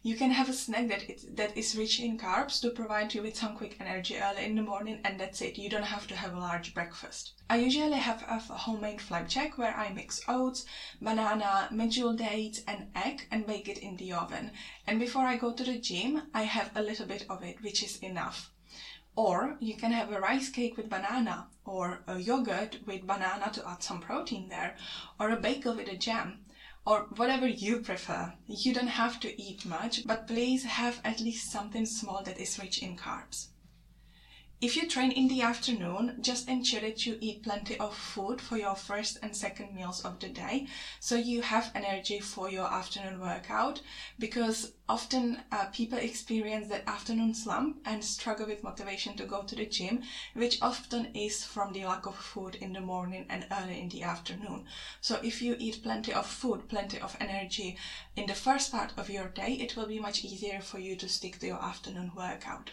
You 0.04 0.16
can 0.16 0.32
have 0.32 0.50
a 0.50 0.54
snack 0.54 0.88
that 0.88 1.08
it, 1.08 1.36
that 1.38 1.56
is 1.56 1.78
rich 1.78 2.00
in 2.00 2.18
carbs 2.18 2.60
to 2.62 2.72
provide 2.72 3.14
you 3.14 3.22
with 3.22 3.36
some 3.36 3.56
quick 3.56 3.78
energy 3.80 4.18
early 4.18 4.46
in 4.46 4.56
the 4.56 4.64
morning, 4.64 5.00
and 5.04 5.20
that's 5.20 5.42
it. 5.42 5.60
You 5.60 5.70
don't 5.70 5.84
have 5.84 6.08
to 6.08 6.16
have 6.16 6.34
a 6.34 6.40
large 6.40 6.74
breakfast. 6.74 7.34
I 7.52 7.58
usually 7.58 8.00
have 8.00 8.24
a 8.28 8.40
homemade 8.40 9.00
flapjack 9.00 9.60
where 9.60 9.76
I 9.76 9.94
mix 9.94 10.22
oats, 10.28 10.66
banana, 11.00 11.70
medjool 11.72 12.18
dates, 12.18 12.62
and 12.68 12.88
egg 12.96 13.28
and 13.30 13.46
bake 13.46 13.70
it 13.70 13.78
in 13.78 13.96
the 13.98 14.14
oven. 14.14 14.50
And 14.88 15.00
before 15.00 15.28
I 15.28 15.38
go 15.38 15.54
to 15.54 15.64
the 15.64 15.78
gym, 15.78 16.24
I 16.34 16.44
have 16.44 16.72
a 16.76 16.82
little 16.82 17.06
bit 17.06 17.28
of 17.30 17.44
it, 17.44 17.62
which 17.62 17.84
is 17.84 17.98
enough. 17.98 18.52
Or 19.16 19.58
you 19.60 19.76
can 19.76 19.92
have 19.92 20.12
a 20.12 20.20
rice 20.20 20.50
cake 20.50 20.78
with 20.78 20.90
banana, 20.90 21.48
or 21.64 22.02
a 22.08 22.18
yogurt 22.18 22.80
with 22.88 23.06
banana 23.06 23.52
to 23.54 23.70
add 23.70 23.84
some 23.84 24.00
protein 24.00 24.50
there, 24.50 24.78
or 25.20 25.30
a 25.30 25.36
bagel 25.36 25.76
with 25.76 25.90
a 25.90 25.96
jam 25.96 26.41
or 26.86 27.08
whatever 27.16 27.48
you 27.48 27.80
prefer. 27.80 28.34
You 28.48 28.74
don't 28.74 28.88
have 28.88 29.20
to 29.22 29.42
eat 29.42 29.66
much, 29.66 30.06
but 30.06 30.28
please 30.28 30.64
have 30.64 31.00
at 31.04 31.20
least 31.20 31.52
something 31.52 31.86
small 31.86 32.24
that 32.24 32.40
is 32.40 32.60
rich 32.60 32.82
in 32.82 32.98
carbs. 32.98 33.51
If 34.62 34.78
you 34.78 34.88
train 34.88 35.12
in 35.12 35.28
the 35.28 35.42
afternoon, 35.42 36.20
just 36.22 36.48
ensure 36.48 36.80
that 36.80 37.06
you 37.06 37.18
eat 37.20 37.44
plenty 37.44 37.76
of 37.78 37.94
food 37.98 38.40
for 38.40 38.56
your 38.56 38.76
first 38.76 39.18
and 39.22 39.36
second 39.36 39.74
meals 39.76 40.00
of 40.06 40.20
the 40.20 40.30
day 40.30 40.68
so 41.02 41.16
you 41.16 41.42
have 41.42 41.70
energy 41.76 42.22
for 42.22 42.48
your 42.48 42.72
afternoon 42.72 43.20
workout 43.20 43.82
because 44.20 44.72
often 44.88 45.42
uh, 45.52 45.66
people 45.66 45.98
experience 45.98 46.68
that 46.70 46.88
afternoon 46.88 47.34
slump 47.34 47.82
and 47.86 48.06
struggle 48.06 48.46
with 48.46 48.64
motivation 48.64 49.18
to 49.18 49.26
go 49.26 49.42
to 49.42 49.56
the 49.56 49.66
gym, 49.66 50.04
which 50.34 50.62
often 50.62 51.10
is 51.14 51.44
from 51.44 51.74
the 51.74 51.84
lack 51.84 52.06
of 52.06 52.16
food 52.16 52.56
in 52.62 52.72
the 52.72 52.80
morning 52.80 53.26
and 53.30 53.46
early 53.52 53.80
in 53.80 53.90
the 53.90 54.04
afternoon. 54.04 54.64
So 55.02 55.20
if 55.24 55.42
you 55.42 55.56
eat 55.58 55.84
plenty 55.84 56.14
of 56.14 56.26
food, 56.26 56.70
plenty 56.70 57.00
of 57.00 57.18
energy 57.20 57.76
in 58.16 58.28
the 58.28 58.34
first 58.36 58.72
part 58.72 58.94
of 58.96 59.10
your 59.10 59.28
day, 59.28 59.54
it 59.54 59.76
will 59.76 59.88
be 59.88 60.00
much 60.00 60.24
easier 60.24 60.62
for 60.62 60.78
you 60.78 60.96
to 60.96 61.08
stick 61.10 61.40
to 61.40 61.48
your 61.48 61.62
afternoon 61.62 62.12
workout. 62.16 62.70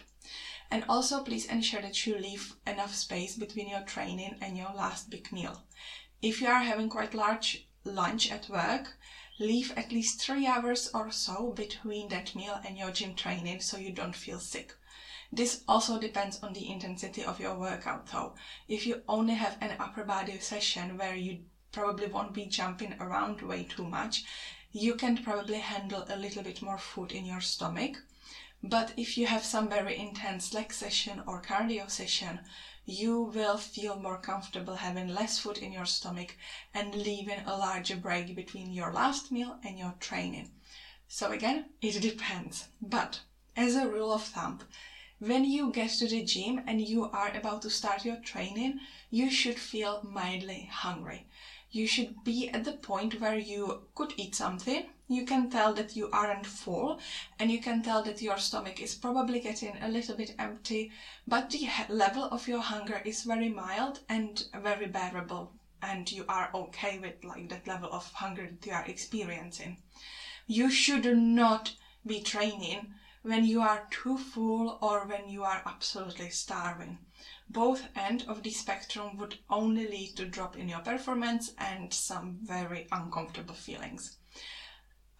And 0.71 0.85
also 0.87 1.23
please 1.23 1.45
ensure 1.45 1.81
that 1.81 2.05
you 2.05 2.17
leave 2.17 2.55
enough 2.67 2.93
space 2.93 3.35
between 3.35 3.69
your 3.69 3.81
training 3.81 4.37
and 4.41 4.55
your 4.55 4.71
last 4.75 5.09
big 5.09 5.31
meal. 5.31 5.63
If 6.21 6.41
you 6.41 6.47
are 6.47 6.63
having 6.63 6.89
quite 6.89 7.13
large 7.13 7.67
lunch 7.83 8.31
at 8.31 8.49
work, 8.49 8.97
leave 9.39 9.71
at 9.75 9.91
least 9.91 10.21
three 10.21 10.45
hours 10.45 10.91
or 10.93 11.11
so 11.11 11.53
between 11.53 12.09
that 12.09 12.35
meal 12.35 12.59
and 12.65 12.77
your 12.77 12.91
gym 12.91 13.15
training 13.15 13.61
so 13.61 13.77
you 13.77 13.91
don't 13.91 14.15
feel 14.15 14.39
sick. 14.39 14.73
This 15.31 15.63
also 15.67 15.99
depends 15.99 16.39
on 16.43 16.53
the 16.53 16.69
intensity 16.69 17.23
of 17.23 17.39
your 17.39 17.57
workout 17.57 18.07
though. 18.07 18.35
If 18.67 18.85
you 18.85 19.01
only 19.07 19.35
have 19.35 19.57
an 19.61 19.75
upper 19.79 20.03
body 20.03 20.39
session 20.39 20.97
where 20.97 21.15
you 21.15 21.39
probably 21.71 22.07
won't 22.07 22.33
be 22.33 22.45
jumping 22.45 22.95
around 22.99 23.41
way 23.41 23.63
too 23.63 23.85
much, 23.85 24.23
you 24.71 24.95
can 24.95 25.23
probably 25.23 25.59
handle 25.59 26.05
a 26.09 26.17
little 26.17 26.43
bit 26.43 26.61
more 26.61 26.77
food 26.77 27.11
in 27.11 27.25
your 27.25 27.41
stomach 27.41 27.97
but 28.63 28.91
if 28.97 29.17
you 29.17 29.25
have 29.25 29.43
some 29.43 29.69
very 29.69 29.95
intense 29.97 30.53
leg 30.53 30.73
session 30.73 31.21
or 31.25 31.41
cardio 31.41 31.89
session, 31.89 32.39
you 32.85 33.21
will 33.21 33.57
feel 33.57 33.95
more 33.95 34.17
comfortable 34.17 34.75
having 34.75 35.07
less 35.07 35.37
food 35.37 35.57
in 35.57 35.71
your 35.71 35.85
stomach 35.85 36.35
and 36.73 36.95
leaving 36.95 37.39
a 37.45 37.55
larger 37.55 37.95
break 37.95 38.35
between 38.35 38.71
your 38.71 38.91
last 38.91 39.31
meal 39.31 39.57
and 39.63 39.77
your 39.77 39.93
training. 39.99 40.49
So 41.07 41.31
again, 41.31 41.65
it 41.81 41.99
depends. 42.09 42.65
But 42.81 43.19
as 43.55 43.75
a 43.75 43.87
rule 43.87 44.11
of 44.11 44.23
thumb, 44.23 44.59
when 45.19 45.43
you 45.45 45.71
get 45.71 45.89
to 45.91 46.07
the 46.07 46.21
gym 46.23 46.61
and 46.65 46.81
you 46.81 47.05
are 47.11 47.31
about 47.35 47.61
to 47.63 47.69
start 47.69 48.03
your 48.05 48.17
training, 48.17 48.79
you 49.09 49.29
should 49.29 49.59
feel 49.59 50.01
mildly 50.03 50.69
hungry. 50.71 51.25
You 51.71 51.87
should 51.87 52.23
be 52.23 52.49
at 52.49 52.63
the 52.63 52.73
point 52.73 53.19
where 53.19 53.37
you 53.37 53.87
could 53.95 54.13
eat 54.17 54.35
something 54.35 54.89
you 55.09 55.25
can 55.25 55.49
tell 55.49 55.73
that 55.73 55.95
you 55.95 56.07
aren't 56.13 56.45
full 56.45 56.99
and 57.39 57.49
you 57.49 57.59
can 57.59 57.81
tell 57.81 58.03
that 58.03 58.21
your 58.21 58.37
stomach 58.37 58.79
is 58.79 58.93
probably 58.93 59.39
getting 59.39 59.75
a 59.81 59.89
little 59.89 60.15
bit 60.15 60.35
empty, 60.37 60.91
but 61.27 61.49
the 61.49 61.67
level 61.89 62.25
of 62.25 62.47
your 62.47 62.61
hunger 62.61 63.01
is 63.03 63.23
very 63.23 63.49
mild 63.49 64.01
and 64.07 64.43
very 64.53 64.85
bearable 64.85 65.51
and 65.81 66.11
you 66.11 66.25
are 66.29 66.51
okay 66.53 66.99
with 66.99 67.23
like 67.23 67.49
that 67.49 67.65
level 67.65 67.89
of 67.91 68.11
hunger 68.13 68.47
that 68.47 68.65
you 68.67 68.71
are 68.71 68.85
experiencing. 68.85 69.77
You 70.45 70.69
should 70.69 71.05
not 71.17 71.73
be 72.05 72.21
training 72.21 72.93
when 73.23 73.45
you 73.45 73.61
are 73.61 73.87
too 73.89 74.17
full 74.17 74.77
or 74.79 75.05
when 75.07 75.27
you 75.27 75.43
are 75.43 75.63
absolutely 75.65 76.29
starving. 76.29 76.99
Both 77.49 77.89
end 77.95 78.23
of 78.27 78.43
the 78.43 78.51
spectrum 78.51 79.17
would 79.17 79.39
only 79.49 79.87
lead 79.87 80.15
to 80.17 80.25
drop 80.25 80.55
in 80.55 80.69
your 80.69 80.79
performance 80.79 81.51
and 81.57 81.93
some 81.93 82.37
very 82.43 82.87
uncomfortable 82.91 83.55
feelings. 83.55 84.18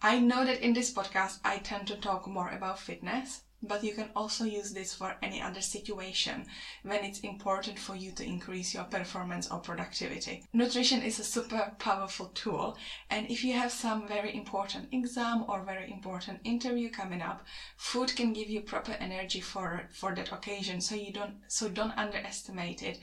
I 0.02 0.18
know 0.18 0.46
that 0.46 0.62
in 0.62 0.72
this 0.72 0.94
podcast 0.94 1.40
I 1.44 1.58
tend 1.58 1.86
to 1.88 1.96
talk 1.96 2.26
more 2.26 2.48
about 2.48 2.78
fitness, 2.78 3.42
but 3.62 3.84
you 3.84 3.92
can 3.92 4.08
also 4.16 4.44
use 4.44 4.72
this 4.72 4.94
for 4.94 5.16
any 5.20 5.42
other 5.42 5.60
situation 5.60 6.46
when 6.82 7.04
it's 7.04 7.20
important 7.20 7.78
for 7.78 7.94
you 7.94 8.10
to 8.12 8.24
increase 8.24 8.72
your 8.72 8.84
performance 8.84 9.50
or 9.50 9.58
productivity. 9.58 10.42
Nutrition 10.54 11.02
is 11.02 11.20
a 11.20 11.24
super 11.24 11.74
powerful 11.78 12.28
tool, 12.28 12.78
and 13.10 13.30
if 13.30 13.44
you 13.44 13.52
have 13.52 13.72
some 13.72 14.08
very 14.08 14.34
important 14.34 14.88
exam 14.90 15.44
or 15.46 15.64
very 15.64 15.92
important 15.92 16.40
interview 16.44 16.88
coming 16.88 17.20
up, 17.20 17.44
food 17.76 18.16
can 18.16 18.32
give 18.32 18.48
you 18.48 18.62
proper 18.62 18.92
energy 18.92 19.42
for 19.42 19.86
for 19.92 20.14
that 20.14 20.32
occasion. 20.32 20.80
So 20.80 20.94
you 20.94 21.12
don't 21.12 21.34
so 21.46 21.68
don't 21.68 21.98
underestimate 21.98 22.82
it, 22.82 22.98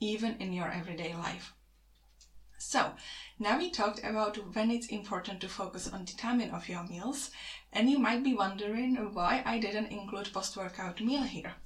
even 0.00 0.36
in 0.38 0.52
your 0.52 0.70
everyday 0.70 1.14
life. 1.14 1.54
So, 2.64 2.94
now 3.40 3.58
we 3.58 3.70
talked 3.70 4.04
about 4.04 4.36
when 4.54 4.70
it's 4.70 4.86
important 4.86 5.40
to 5.40 5.48
focus 5.48 5.88
on 5.88 6.04
the 6.04 6.12
timing 6.12 6.52
of 6.52 6.68
your 6.68 6.84
meals, 6.84 7.32
and 7.72 7.90
you 7.90 7.98
might 7.98 8.22
be 8.22 8.34
wondering 8.34 8.94
why 9.12 9.42
I 9.44 9.58
didn't 9.58 9.88
include 9.90 10.32
post-workout 10.32 11.00
meal 11.00 11.24
here. 11.24 11.56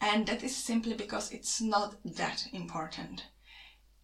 And 0.00 0.26
that 0.28 0.44
is 0.44 0.56
simply 0.56 0.94
because 0.94 1.32
it's 1.32 1.60
not 1.60 1.96
that 2.04 2.46
important. 2.52 3.26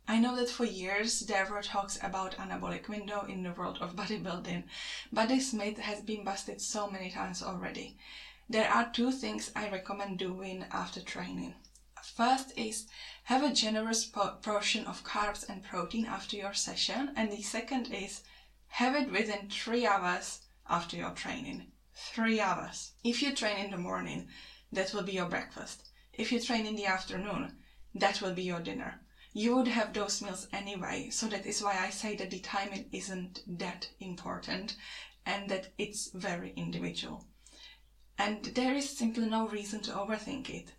I 0.09 0.19
know 0.19 0.35
that 0.35 0.51
for 0.51 0.65
years 0.65 1.21
there 1.21 1.47
were 1.47 1.63
talks 1.63 2.01
about 2.03 2.37
anabolic 2.37 2.89
window 2.89 3.25
in 3.27 3.45
the 3.45 3.53
world 3.53 3.79
of 3.81 3.95
bodybuilding, 3.95 4.65
but 5.13 5.29
this 5.29 5.53
myth 5.53 5.79
has 5.79 6.03
been 6.03 6.25
busted 6.25 6.61
so 6.61 6.91
many 6.91 7.13
times 7.13 7.45
already. 7.45 7.97
There 8.49 8.69
are 8.69 8.91
two 8.91 9.13
things 9.13 9.53
I 9.55 9.71
recommend 9.71 10.19
doing 10.19 10.65
after 10.73 11.01
training. 11.01 11.55
First 12.05 12.53
is 12.55 12.87
have 13.25 13.43
a 13.43 13.55
generous 13.55 14.05
portion 14.05 14.85
of 14.85 15.05
carbs 15.05 15.49
and 15.49 15.65
protein 15.65 16.05
after 16.05 16.37
your 16.37 16.53
session. 16.53 17.15
And 17.17 17.33
the 17.33 17.41
second 17.41 17.95
is 17.95 18.23
have 18.67 18.95
it 18.95 19.11
within 19.11 19.49
three 19.49 19.87
hours 19.87 20.43
after 20.69 20.99
your 20.99 21.13
training. 21.13 21.73
Three 21.95 22.41
hours. 22.41 22.93
If 23.03 23.23
you 23.23 23.35
train 23.35 23.57
in 23.57 23.71
the 23.71 23.79
morning, 23.79 24.29
that 24.71 24.93
will 24.93 25.03
be 25.03 25.13
your 25.13 25.31
breakfast. 25.31 25.89
If 26.13 26.31
you 26.31 26.41
train 26.41 26.67
in 26.67 26.77
the 26.77 26.85
afternoon, 26.85 27.57
that 27.95 28.21
will 28.21 28.35
be 28.35 28.43
your 28.43 28.61
dinner. 28.61 29.01
You 29.33 29.57
would 29.57 29.69
have 29.69 29.95
those 29.95 30.21
meals 30.21 30.47
anyway, 30.53 31.09
so 31.09 31.27
that 31.29 31.47
is 31.47 31.63
why 31.63 31.79
I 31.79 31.89
say 31.89 32.17
that 32.17 32.31
the 32.31 32.41
timing 32.41 32.91
isn't 32.93 33.43
that 33.47 33.89
important 33.99 34.77
and 35.25 35.49
that 35.49 35.73
it's 35.79 36.11
very 36.13 36.53
individual. 36.55 37.27
And 38.19 38.45
there 38.45 38.75
is 38.75 38.91
simply 38.91 39.27
no 39.27 39.49
reason 39.49 39.81
to 39.83 39.93
overthink 39.93 40.51
it 40.51 40.73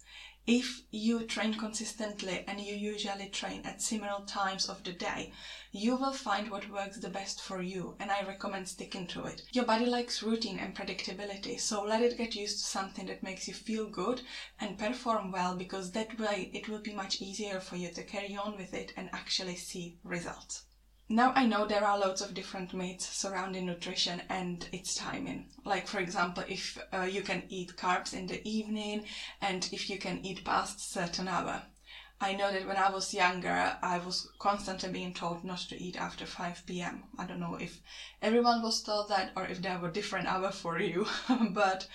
if 0.48 0.84
you 0.92 1.26
train 1.26 1.56
consistently 1.56 2.44
and 2.48 2.60
you 2.60 2.76
usually 2.76 3.30
train 3.30 3.62
at 3.66 3.82
similar 3.82 4.24
times 4.28 4.70
of 4.70 4.84
the 4.84 4.92
day, 4.92 5.34
you 5.72 5.96
will 5.96 6.14
find 6.14 6.52
what 6.52 6.70
works 6.70 6.98
the 6.98 7.10
best 7.10 7.42
for 7.42 7.62
you 7.62 7.96
and 8.00 8.12
I 8.12 8.22
recommend 8.22 8.70
sticking 8.70 9.08
to 9.08 9.26
it. 9.26 9.42
Your 9.54 9.66
body 9.66 9.88
likes 9.88 10.22
routine 10.22 10.60
and 10.60 10.76
predictability, 10.76 11.60
so 11.60 11.82
let 11.82 12.04
it 12.04 12.18
get 12.18 12.36
used 12.36 12.60
to 12.60 12.64
something 12.64 13.08
that 13.08 13.24
makes 13.24 13.48
you 13.48 13.56
feel 13.56 13.90
good 13.90 14.22
and 14.60 14.78
perform 14.78 15.32
well 15.32 15.56
because 15.56 15.92
that 15.94 16.20
way 16.20 16.52
it 16.54 16.68
will 16.68 16.82
be 16.82 16.94
much 16.94 17.22
easier 17.22 17.60
for 17.60 17.76
you 17.76 17.90
to 17.90 18.04
carry 18.04 18.36
on 18.36 18.56
with 18.56 18.74
it 18.74 18.94
and 18.96 19.10
actually 19.14 19.56
see 19.56 19.98
results. 20.04 20.66
Now 21.08 21.34
I 21.36 21.46
know 21.46 21.68
there 21.68 21.86
are 21.86 22.00
loads 22.00 22.22
of 22.22 22.34
different 22.34 22.74
myths 22.74 23.08
surrounding 23.16 23.68
nutrition 23.68 24.24
and 24.28 24.68
its 24.72 24.96
timing. 24.96 25.52
Like 25.64 25.88
for 25.88 26.00
example, 26.00 26.44
if 26.48 26.80
uh, 26.92 27.02
you 27.02 27.22
can 27.22 27.44
eat 27.48 27.78
carbs 27.78 28.12
in 28.12 28.26
the 28.26 28.42
evening 28.44 29.06
and 29.40 29.70
if 29.72 29.88
you 29.88 30.00
can 30.00 30.26
eat 30.26 30.44
past 30.44 30.92
certain 30.92 31.28
hour. 31.28 31.62
I 32.20 32.34
know 32.34 32.50
that 32.50 32.66
when 32.66 32.78
I 32.78 32.90
was 32.90 33.14
younger, 33.14 33.78
I 33.84 34.00
was 34.00 34.28
constantly 34.40 34.90
being 34.90 35.14
told 35.14 35.44
not 35.44 35.60
to 35.70 35.80
eat 35.80 35.96
after 35.96 36.26
5 36.26 36.66
p.m. 36.66 37.04
I 37.20 37.26
don't 37.26 37.40
know 37.40 37.54
if 37.54 37.80
everyone 38.24 38.64
was 38.64 38.82
told 38.82 39.10
that 39.10 39.32
or 39.36 39.46
if 39.46 39.62
there 39.62 39.78
were 39.78 39.90
different 39.92 40.26
hours 40.26 40.56
for 40.56 40.80
you, 40.80 41.06
but 41.52 41.86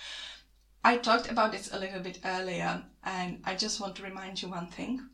I 0.85 0.95
talked 0.95 1.29
about 1.29 1.51
this 1.51 1.69
a 1.73 1.79
little 1.79 1.99
bit 1.99 2.19
earlier 2.23 2.85
and 3.03 3.41
I 3.43 3.55
just 3.55 3.81
want 3.81 3.97
to 3.97 4.03
remind 4.03 4.41
you 4.41 4.47
one 4.47 4.67
thing 4.67 5.09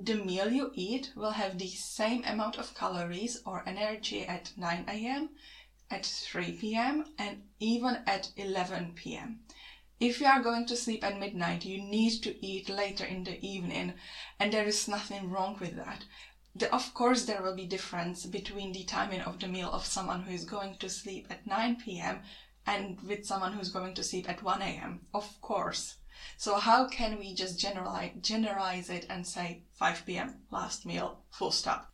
the 0.00 0.14
meal 0.14 0.52
you 0.52 0.70
eat 0.74 1.10
will 1.16 1.32
have 1.32 1.58
the 1.58 1.66
same 1.66 2.22
amount 2.22 2.56
of 2.56 2.72
calories 2.72 3.42
or 3.44 3.64
energy 3.66 4.24
at 4.24 4.52
9 4.56 4.84
a.m., 4.86 5.30
at 5.90 6.06
3 6.06 6.52
p.m., 6.52 7.04
and 7.18 7.42
even 7.58 7.98
at 8.06 8.30
11 8.36 8.92
p.m. 8.94 9.40
If 9.98 10.20
you 10.20 10.26
are 10.28 10.40
going 10.40 10.66
to 10.66 10.76
sleep 10.76 11.02
at 11.02 11.18
midnight, 11.18 11.64
you 11.64 11.82
need 11.82 12.22
to 12.22 12.46
eat 12.46 12.68
later 12.68 13.04
in 13.04 13.24
the 13.24 13.44
evening, 13.44 13.94
and 14.38 14.52
there 14.52 14.66
is 14.66 14.86
nothing 14.86 15.30
wrong 15.30 15.56
with 15.58 15.74
that. 15.74 16.04
The, 16.54 16.72
of 16.72 16.94
course, 16.94 17.24
there 17.24 17.42
will 17.42 17.56
be 17.56 17.66
difference 17.66 18.24
between 18.24 18.72
the 18.72 18.84
timing 18.84 19.22
of 19.22 19.40
the 19.40 19.48
meal 19.48 19.72
of 19.72 19.84
someone 19.84 20.22
who 20.22 20.32
is 20.32 20.44
going 20.44 20.76
to 20.76 20.88
sleep 20.88 21.26
at 21.28 21.44
9 21.44 21.76
p.m. 21.76 22.22
and 22.66 23.00
with 23.00 23.26
someone 23.26 23.52
who's 23.52 23.70
going 23.72 23.94
to 23.94 24.04
sleep 24.04 24.28
at 24.28 24.44
1 24.44 24.62
a.m. 24.62 25.00
Of 25.12 25.40
course. 25.40 25.96
So 26.36 26.56
how 26.56 26.88
can 26.88 27.18
we 27.18 27.34
just 27.34 27.58
generalize, 27.58 28.12
generalize 28.20 28.90
it 28.90 29.06
and 29.08 29.26
say 29.26 29.62
5 29.74 30.04
p.m. 30.06 30.42
last 30.50 30.84
meal, 30.84 31.24
full 31.30 31.50
stop? 31.50 31.92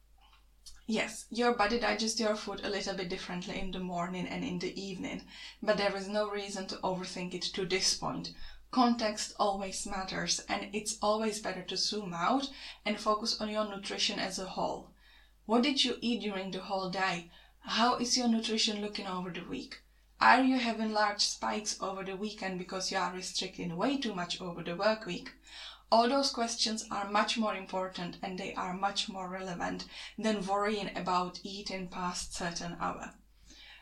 Yes, 0.87 1.25
your 1.31 1.55
body 1.55 1.79
digests 1.79 2.21
your 2.21 2.37
food 2.37 2.61
a 2.63 2.69
little 2.69 2.95
bit 2.95 3.09
differently 3.09 3.59
in 3.59 3.71
the 3.71 3.81
morning 3.81 4.27
and 4.27 4.45
in 4.45 4.59
the 4.59 4.79
evening, 4.79 5.27
but 5.63 5.79
there 5.79 5.97
is 5.97 6.09
no 6.09 6.29
reason 6.29 6.67
to 6.67 6.77
overthink 6.77 7.33
it 7.33 7.43
to 7.43 7.65
this 7.65 7.95
point. 7.95 8.35
Context 8.71 9.35
always 9.39 9.87
matters, 9.87 10.41
and 10.49 10.69
it's 10.75 10.99
always 11.01 11.41
better 11.41 11.63
to 11.63 11.77
zoom 11.77 12.13
out 12.13 12.51
and 12.85 13.01
focus 13.01 13.41
on 13.41 13.49
your 13.49 13.65
nutrition 13.65 14.19
as 14.19 14.39
a 14.39 14.47
whole. 14.47 14.91
What 15.47 15.63
did 15.63 15.85
you 15.85 15.97
eat 16.01 16.21
during 16.21 16.51
the 16.51 16.61
whole 16.61 16.91
day? 16.91 17.31
How 17.61 17.97
is 17.97 18.19
your 18.19 18.29
nutrition 18.29 18.83
looking 18.83 19.07
over 19.07 19.31
the 19.31 19.45
week? 19.45 19.81
Are 20.21 20.43
you 20.43 20.59
having 20.59 20.93
large 20.93 21.21
spikes 21.21 21.81
over 21.81 22.03
the 22.03 22.17
weekend 22.17 22.59
because 22.59 22.91
you 22.91 22.99
are 22.99 23.13
restricting 23.13 23.77
way 23.77 23.99
too 23.99 24.15
much 24.15 24.41
over 24.41 24.63
the 24.63 24.77
work 24.77 25.07
week? 25.07 25.33
All 25.93 26.09
those 26.09 26.31
questions 26.31 26.87
are 26.91 27.11
much 27.11 27.37
more 27.37 27.55
important 27.55 28.17
and 28.23 28.39
they 28.39 28.55
are 28.55 28.73
much 28.73 29.09
more 29.09 29.29
relevant 29.29 29.85
than 30.19 30.47
worrying 30.47 30.97
about 30.97 31.41
eating 31.43 31.89
past 31.89 32.35
certain 32.35 32.77
hour. 32.81 33.15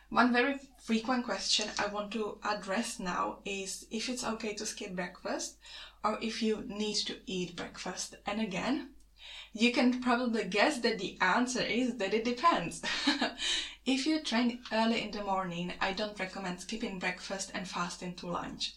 One 0.09 0.31
very 0.31 0.59
frequent 0.83 1.25
question 1.25 1.71
I 1.79 1.87
want 1.87 2.11
to 2.11 2.37
address 2.43 2.99
now 2.99 3.39
is 3.45 3.87
if 3.89 4.09
it's 4.09 4.23
okay 4.23 4.53
to 4.53 4.65
skip 4.65 4.95
breakfast 4.95 5.57
or 6.03 6.19
if 6.21 6.43
you 6.43 6.63
need 6.67 6.97
to 7.07 7.19
eat 7.25 7.55
breakfast. 7.55 8.15
And 8.25 8.39
again, 8.41 8.89
you 9.53 9.71
can 9.71 10.01
probably 10.01 10.43
guess 10.43 10.79
that 10.79 10.97
the 10.97 11.17
answer 11.21 11.61
is 11.61 11.97
that 11.97 12.13
it 12.13 12.23
depends. 12.23 12.81
if 13.85 14.05
you 14.05 14.19
train 14.23 14.59
early 14.71 15.01
in 15.01 15.11
the 15.11 15.23
morning, 15.23 15.73
I 15.79 15.91
don't 15.93 16.19
recommend 16.19 16.61
skipping 16.61 16.97
breakfast 16.99 17.51
and 17.53 17.67
fasting 17.67 18.15
to 18.15 18.27
lunch. 18.27 18.73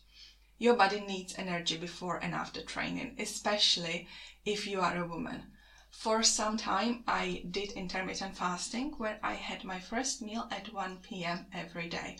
Your 0.59 0.75
body 0.75 1.00
needs 1.00 1.35
energy 1.38 1.76
before 1.76 2.18
and 2.23 2.35
after 2.35 2.61
training, 2.62 3.14
especially 3.18 4.06
if 4.45 4.66
you 4.66 4.80
are 4.80 4.97
a 4.97 5.06
woman. 5.06 5.45
For 5.90 6.23
some 6.23 6.59
time, 6.59 7.04
I 7.09 7.42
did 7.50 7.73
intermittent 7.73 8.37
fasting 8.37 8.92
where 8.99 9.18
I 9.23 9.35
had 9.35 9.64
my 9.64 9.78
first 9.78 10.21
meal 10.21 10.47
at 10.50 10.73
1 10.73 11.25
p.m. 11.25 11.47
every 11.52 11.88
day. 11.88 12.16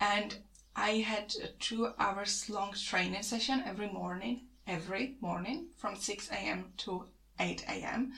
And 0.00 0.36
I 0.76 0.98
had 0.98 1.34
a 1.42 1.48
two 1.48 1.88
hours 1.98 2.48
long 2.48 2.72
training 2.72 3.22
session 3.22 3.62
every 3.64 3.88
morning, 3.88 4.42
every 4.66 5.16
morning 5.20 5.68
from 5.76 5.96
6 5.96 6.28
a.m. 6.30 6.72
to 6.78 7.06
8 7.38 7.64
a.m. 7.68 8.12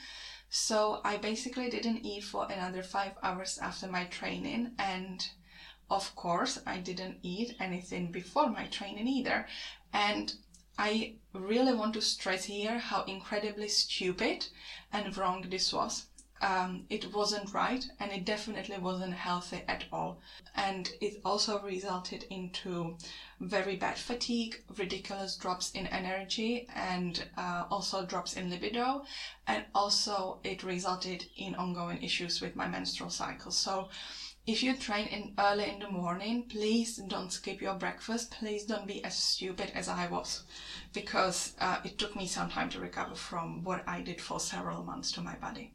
So 0.49 1.01
I 1.05 1.17
basically 1.17 1.69
didn't 1.71 2.05
eat 2.05 2.25
for 2.25 2.47
another 2.51 2.83
five 2.83 3.13
hours 3.23 3.59
after 3.59 3.87
my 3.87 4.05
training. 4.05 4.73
And 4.79 5.27
of 5.91 6.15
course, 6.15 6.59
I 6.67 6.79
didn't 6.79 7.19
eat 7.23 7.57
anything 7.61 8.13
before 8.13 8.49
my 8.49 8.67
training 8.67 9.07
either. 9.09 9.47
And 9.93 10.33
I 10.79 11.17
really 11.33 11.75
want 11.75 11.95
to 11.95 12.03
stress 12.03 12.45
here 12.45 12.79
how 12.79 13.05
incredibly 13.05 13.69
stupid 13.69 14.47
and 14.93 15.17
wrong 15.17 15.47
this 15.49 15.73
was 15.73 16.07
um, 16.41 16.85
it 16.91 17.15
wasn't 17.15 17.53
right 17.55 17.85
and 17.99 18.13
it 18.13 18.25
definitely 18.25 18.79
wasn't 18.79 19.13
healthy 19.13 19.63
at 19.69 19.85
all 19.93 20.21
and 20.55 20.91
it 21.01 21.21
also 21.25 21.61
resulted 21.63 22.25
into 22.31 22.97
very 23.41 23.77
bad 23.77 23.97
fatigue 23.97 24.63
ridiculous 24.77 25.37
drops 25.37 25.71
in 25.73 25.87
energy 25.87 26.69
and 26.75 27.25
uh, 27.37 27.65
also 27.71 28.05
drops 28.05 28.35
in 28.35 28.51
libido 28.51 29.05
and 29.47 29.65
also 29.75 30.39
it 30.45 30.63
resulted 30.63 31.25
in 31.37 31.55
ongoing 31.55 32.03
issues 32.03 32.41
with 32.41 32.55
my 32.55 32.67
menstrual 32.69 33.11
cycle 33.11 33.51
so 33.51 33.89
if 34.47 34.63
you 34.63 34.77
train 34.77 35.09
in 35.09 35.35
early 35.41 35.69
in 35.69 35.81
the 35.81 35.91
morning, 35.91 36.45
please 36.45 36.99
don't 37.09 37.33
skip 37.33 37.61
your 37.61 37.75
breakfast. 37.75 38.31
Please 38.31 38.65
don't 38.65 38.87
be 38.87 39.03
as 39.05 39.19
stupid 39.19 39.73
as 39.75 39.89
I 39.89 40.07
was, 40.07 40.45
because 40.93 41.55
uh, 41.61 41.79
it 41.83 41.99
took 41.99 42.15
me 42.15 42.29
some 42.29 42.49
time 42.49 42.71
to 42.71 42.79
recover 42.79 43.17
from 43.17 43.65
what 43.65 43.83
I 43.89 44.03
did 44.03 44.21
for 44.21 44.39
several 44.39 44.85
months 44.85 45.11
to 45.13 45.21
my 45.21 45.35
body. 45.35 45.73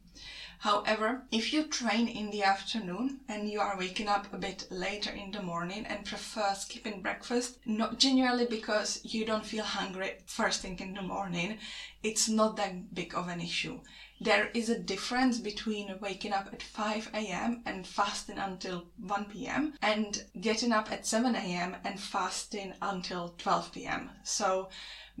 However, 0.62 1.26
if 1.32 1.52
you 1.52 1.64
train 1.64 2.06
in 2.06 2.30
the 2.30 2.44
afternoon 2.44 3.18
and 3.26 3.50
you 3.50 3.58
are 3.58 3.76
waking 3.76 4.06
up 4.06 4.32
a 4.32 4.38
bit 4.38 4.68
later 4.70 5.10
in 5.10 5.32
the 5.32 5.42
morning 5.42 5.84
and 5.86 6.06
prefer 6.06 6.54
skipping 6.54 7.02
breakfast, 7.02 7.58
not 7.66 7.98
generally 7.98 8.46
because 8.46 9.00
you 9.02 9.24
don't 9.24 9.44
feel 9.44 9.64
hungry 9.64 10.18
first 10.24 10.60
thing 10.60 10.78
in 10.78 10.94
the 10.94 11.02
morning, 11.02 11.58
it's 12.04 12.28
not 12.28 12.54
that 12.58 12.94
big 12.94 13.12
of 13.12 13.26
an 13.26 13.40
issue. 13.40 13.80
There 14.20 14.50
is 14.54 14.68
a 14.68 14.78
difference 14.78 15.40
between 15.40 15.98
waking 16.00 16.32
up 16.32 16.46
at 16.52 16.62
5 16.62 17.10
a.m. 17.12 17.62
and 17.66 17.84
fasting 17.84 18.38
until 18.38 18.86
1 19.00 19.24
p.m. 19.24 19.74
and 19.82 20.24
getting 20.40 20.70
up 20.70 20.92
at 20.92 21.08
7 21.08 21.34
a.m. 21.34 21.74
and 21.82 21.98
fasting 21.98 22.74
until 22.80 23.34
12 23.38 23.72
p.m. 23.72 24.10
So 24.22 24.68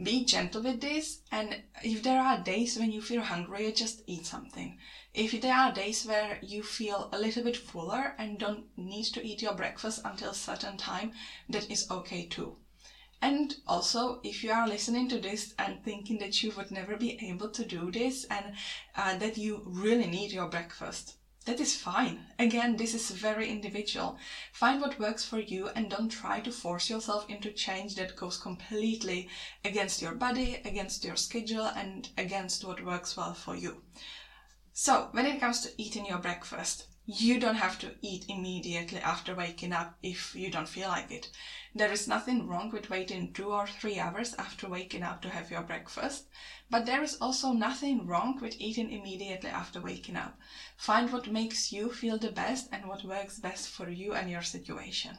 be 0.00 0.24
gentle 0.24 0.62
with 0.62 0.80
this 0.80 1.22
and 1.32 1.62
if 1.82 2.04
there 2.04 2.20
are 2.20 2.38
days 2.38 2.78
when 2.78 2.92
you 2.92 3.02
feel 3.02 3.22
hungry, 3.22 3.72
just 3.72 4.02
eat 4.06 4.24
something. 4.24 4.78
If 5.14 5.38
there 5.42 5.54
are 5.54 5.72
days 5.72 6.06
where 6.06 6.38
you 6.40 6.62
feel 6.62 7.10
a 7.12 7.18
little 7.18 7.44
bit 7.44 7.56
fuller 7.56 8.14
and 8.16 8.38
don't 8.38 8.66
need 8.78 9.04
to 9.12 9.22
eat 9.22 9.42
your 9.42 9.52
breakfast 9.54 10.00
until 10.06 10.30
a 10.30 10.34
certain 10.34 10.78
time, 10.78 11.12
that 11.50 11.70
is 11.70 11.90
okay 11.90 12.24
too. 12.26 12.56
And 13.20 13.54
also, 13.66 14.20
if 14.24 14.42
you 14.42 14.52
are 14.52 14.66
listening 14.66 15.10
to 15.10 15.18
this 15.18 15.54
and 15.58 15.84
thinking 15.84 16.18
that 16.20 16.42
you 16.42 16.50
would 16.52 16.70
never 16.70 16.96
be 16.96 17.18
able 17.28 17.50
to 17.50 17.64
do 17.64 17.90
this 17.90 18.24
and 18.24 18.54
uh, 18.96 19.18
that 19.18 19.36
you 19.36 19.62
really 19.66 20.06
need 20.06 20.32
your 20.32 20.48
breakfast, 20.48 21.16
that 21.44 21.60
is 21.60 21.76
fine. 21.76 22.24
Again, 22.38 22.76
this 22.78 22.94
is 22.94 23.10
very 23.10 23.50
individual. 23.50 24.16
Find 24.52 24.80
what 24.80 24.98
works 24.98 25.26
for 25.26 25.40
you 25.40 25.68
and 25.68 25.90
don't 25.90 26.08
try 26.08 26.40
to 26.40 26.50
force 26.50 26.88
yourself 26.88 27.28
into 27.28 27.52
change 27.52 27.96
that 27.96 28.16
goes 28.16 28.38
completely 28.38 29.28
against 29.62 30.00
your 30.00 30.14
body, 30.14 30.62
against 30.64 31.04
your 31.04 31.16
schedule, 31.16 31.66
and 31.66 32.08
against 32.16 32.64
what 32.64 32.82
works 32.82 33.16
well 33.16 33.34
for 33.34 33.54
you. 33.54 33.82
So, 34.74 35.08
when 35.12 35.26
it 35.26 35.38
comes 35.38 35.60
to 35.60 35.82
eating 35.82 36.06
your 36.06 36.16
breakfast, 36.18 36.86
you 37.04 37.38
don't 37.38 37.56
have 37.56 37.78
to 37.80 37.94
eat 38.00 38.24
immediately 38.28 39.00
after 39.00 39.34
waking 39.34 39.74
up 39.74 39.98
if 40.02 40.34
you 40.34 40.50
don't 40.50 40.68
feel 40.68 40.88
like 40.88 41.10
it. 41.10 41.30
There 41.74 41.92
is 41.92 42.08
nothing 42.08 42.46
wrong 42.46 42.70
with 42.70 42.88
waiting 42.88 43.34
two 43.34 43.52
or 43.52 43.66
three 43.66 43.98
hours 43.98 44.32
after 44.34 44.66
waking 44.68 45.02
up 45.02 45.20
to 45.22 45.28
have 45.28 45.50
your 45.50 45.60
breakfast, 45.60 46.26
but 46.70 46.86
there 46.86 47.02
is 47.02 47.16
also 47.16 47.52
nothing 47.52 48.06
wrong 48.06 48.38
with 48.40 48.58
eating 48.58 48.90
immediately 48.90 49.50
after 49.50 49.78
waking 49.78 50.16
up. 50.16 50.38
Find 50.78 51.12
what 51.12 51.30
makes 51.30 51.70
you 51.70 51.92
feel 51.92 52.16
the 52.16 52.32
best 52.32 52.70
and 52.72 52.86
what 52.86 53.04
works 53.04 53.38
best 53.38 53.68
for 53.68 53.90
you 53.90 54.14
and 54.14 54.30
your 54.30 54.42
situation. 54.42 55.18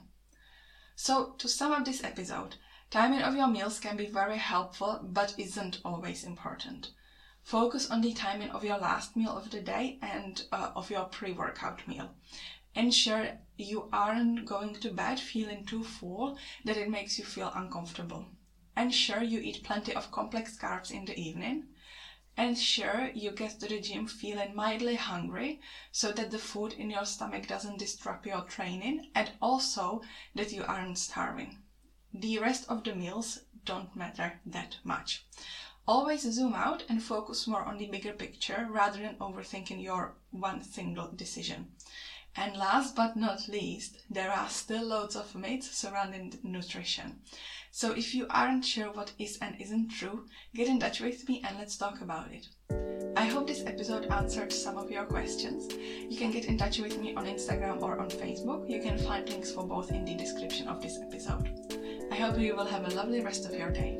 So, 0.95 1.33
to 1.37 1.47
sum 1.47 1.73
up 1.73 1.85
this 1.85 2.03
episode, 2.03 2.55
timing 2.89 3.21
of 3.21 3.35
your 3.35 3.47
meals 3.47 3.79
can 3.79 3.97
be 3.97 4.07
very 4.07 4.39
helpful 4.39 5.01
but 5.03 5.35
isn't 5.37 5.79
always 5.85 6.23
important. 6.23 6.89
Focus 7.43 7.89
on 7.91 8.01
the 8.01 8.13
timing 8.13 8.49
of 8.51 8.63
your 8.63 8.77
last 8.77 9.15
meal 9.15 9.31
of 9.31 9.51
the 9.51 9.59
day 9.59 9.99
and 10.01 10.43
uh, 10.51 10.71
of 10.75 10.89
your 10.89 11.05
pre 11.05 11.31
workout 11.31 11.87
meal. 11.87 12.15
Ensure 12.75 13.37
you 13.57 13.89
aren't 13.93 14.45
going 14.45 14.75
to 14.75 14.89
bed 14.89 15.19
feeling 15.19 15.65
too 15.65 15.83
full 15.83 16.37
that 16.65 16.77
it 16.77 16.89
makes 16.89 17.19
you 17.19 17.23
feel 17.23 17.51
uncomfortable. 17.53 18.25
Ensure 18.75 19.21
you 19.21 19.39
eat 19.39 19.63
plenty 19.63 19.93
of 19.93 20.09
complex 20.11 20.57
carbs 20.57 20.89
in 20.89 21.05
the 21.05 21.19
evening. 21.19 21.67
Ensure 22.37 23.11
you 23.13 23.29
get 23.31 23.59
to 23.59 23.67
the 23.67 23.79
gym 23.79 24.07
feeling 24.07 24.55
mildly 24.55 24.95
hungry 24.95 25.59
so 25.91 26.11
that 26.11 26.31
the 26.31 26.39
food 26.39 26.73
in 26.73 26.89
your 26.89 27.05
stomach 27.05 27.45
doesn't 27.45 27.77
disrupt 27.77 28.25
your 28.25 28.41
training 28.41 29.05
and 29.13 29.31
also 29.39 30.01
that 30.33 30.51
you 30.51 30.63
aren't 30.67 30.97
starving. 30.97 31.59
The 32.13 32.39
rest 32.39 32.65
of 32.69 32.83
the 32.83 32.93
meals 32.93 33.37
don't 33.65 33.95
matter 33.95 34.39
that 34.45 34.77
much. 34.83 35.25
Always 35.85 36.21
zoom 36.21 36.53
out 36.53 36.83
and 36.87 37.03
focus 37.03 37.45
more 37.45 37.63
on 37.63 37.77
the 37.77 37.87
bigger 37.87 38.13
picture 38.13 38.67
rather 38.69 38.99
than 38.99 39.15
overthinking 39.15 39.83
your 39.83 40.13
one 40.31 40.63
single 40.63 41.09
decision. 41.13 41.67
And 42.35 42.55
last 42.55 42.95
but 42.95 43.17
not 43.17 43.49
least, 43.49 43.97
there 44.09 44.31
are 44.31 44.49
still 44.49 44.85
loads 44.85 45.17
of 45.17 45.35
myths 45.35 45.75
surrounding 45.75 46.39
nutrition. 46.41 47.19
So 47.69 47.91
if 47.91 48.15
you 48.15 48.27
aren't 48.29 48.63
sure 48.63 48.93
what 48.93 49.11
is 49.19 49.37
and 49.39 49.59
isn't 49.59 49.89
true, 49.89 50.25
get 50.55 50.69
in 50.69 50.79
touch 50.79 51.01
with 51.01 51.27
me 51.27 51.43
and 51.45 51.57
let's 51.57 51.75
talk 51.75 52.01
about 52.01 52.31
it. 52.31 52.47
I 53.17 53.25
hope 53.25 53.47
this 53.47 53.65
episode 53.65 54.05
answered 54.05 54.53
some 54.53 54.77
of 54.77 54.89
your 54.89 55.05
questions. 55.05 55.71
You 56.09 56.17
can 56.17 56.31
get 56.31 56.45
in 56.45 56.57
touch 56.57 56.79
with 56.79 56.97
me 56.97 57.13
on 57.13 57.25
Instagram 57.25 57.81
or 57.81 57.99
on 57.99 58.09
Facebook. 58.09 58.69
You 58.69 58.81
can 58.81 58.97
find 58.97 59.27
links 59.27 59.51
for 59.51 59.67
both 59.67 59.91
in 59.91 60.05
the 60.05 60.15
description 60.15 60.69
of 60.69 60.81
this 60.81 60.99
episode. 61.01 61.49
I 62.09 62.15
hope 62.15 62.39
you 62.39 62.55
will 62.55 62.65
have 62.65 62.87
a 62.87 62.95
lovely 62.95 63.21
rest 63.21 63.45
of 63.45 63.53
your 63.53 63.69
day. 63.69 63.99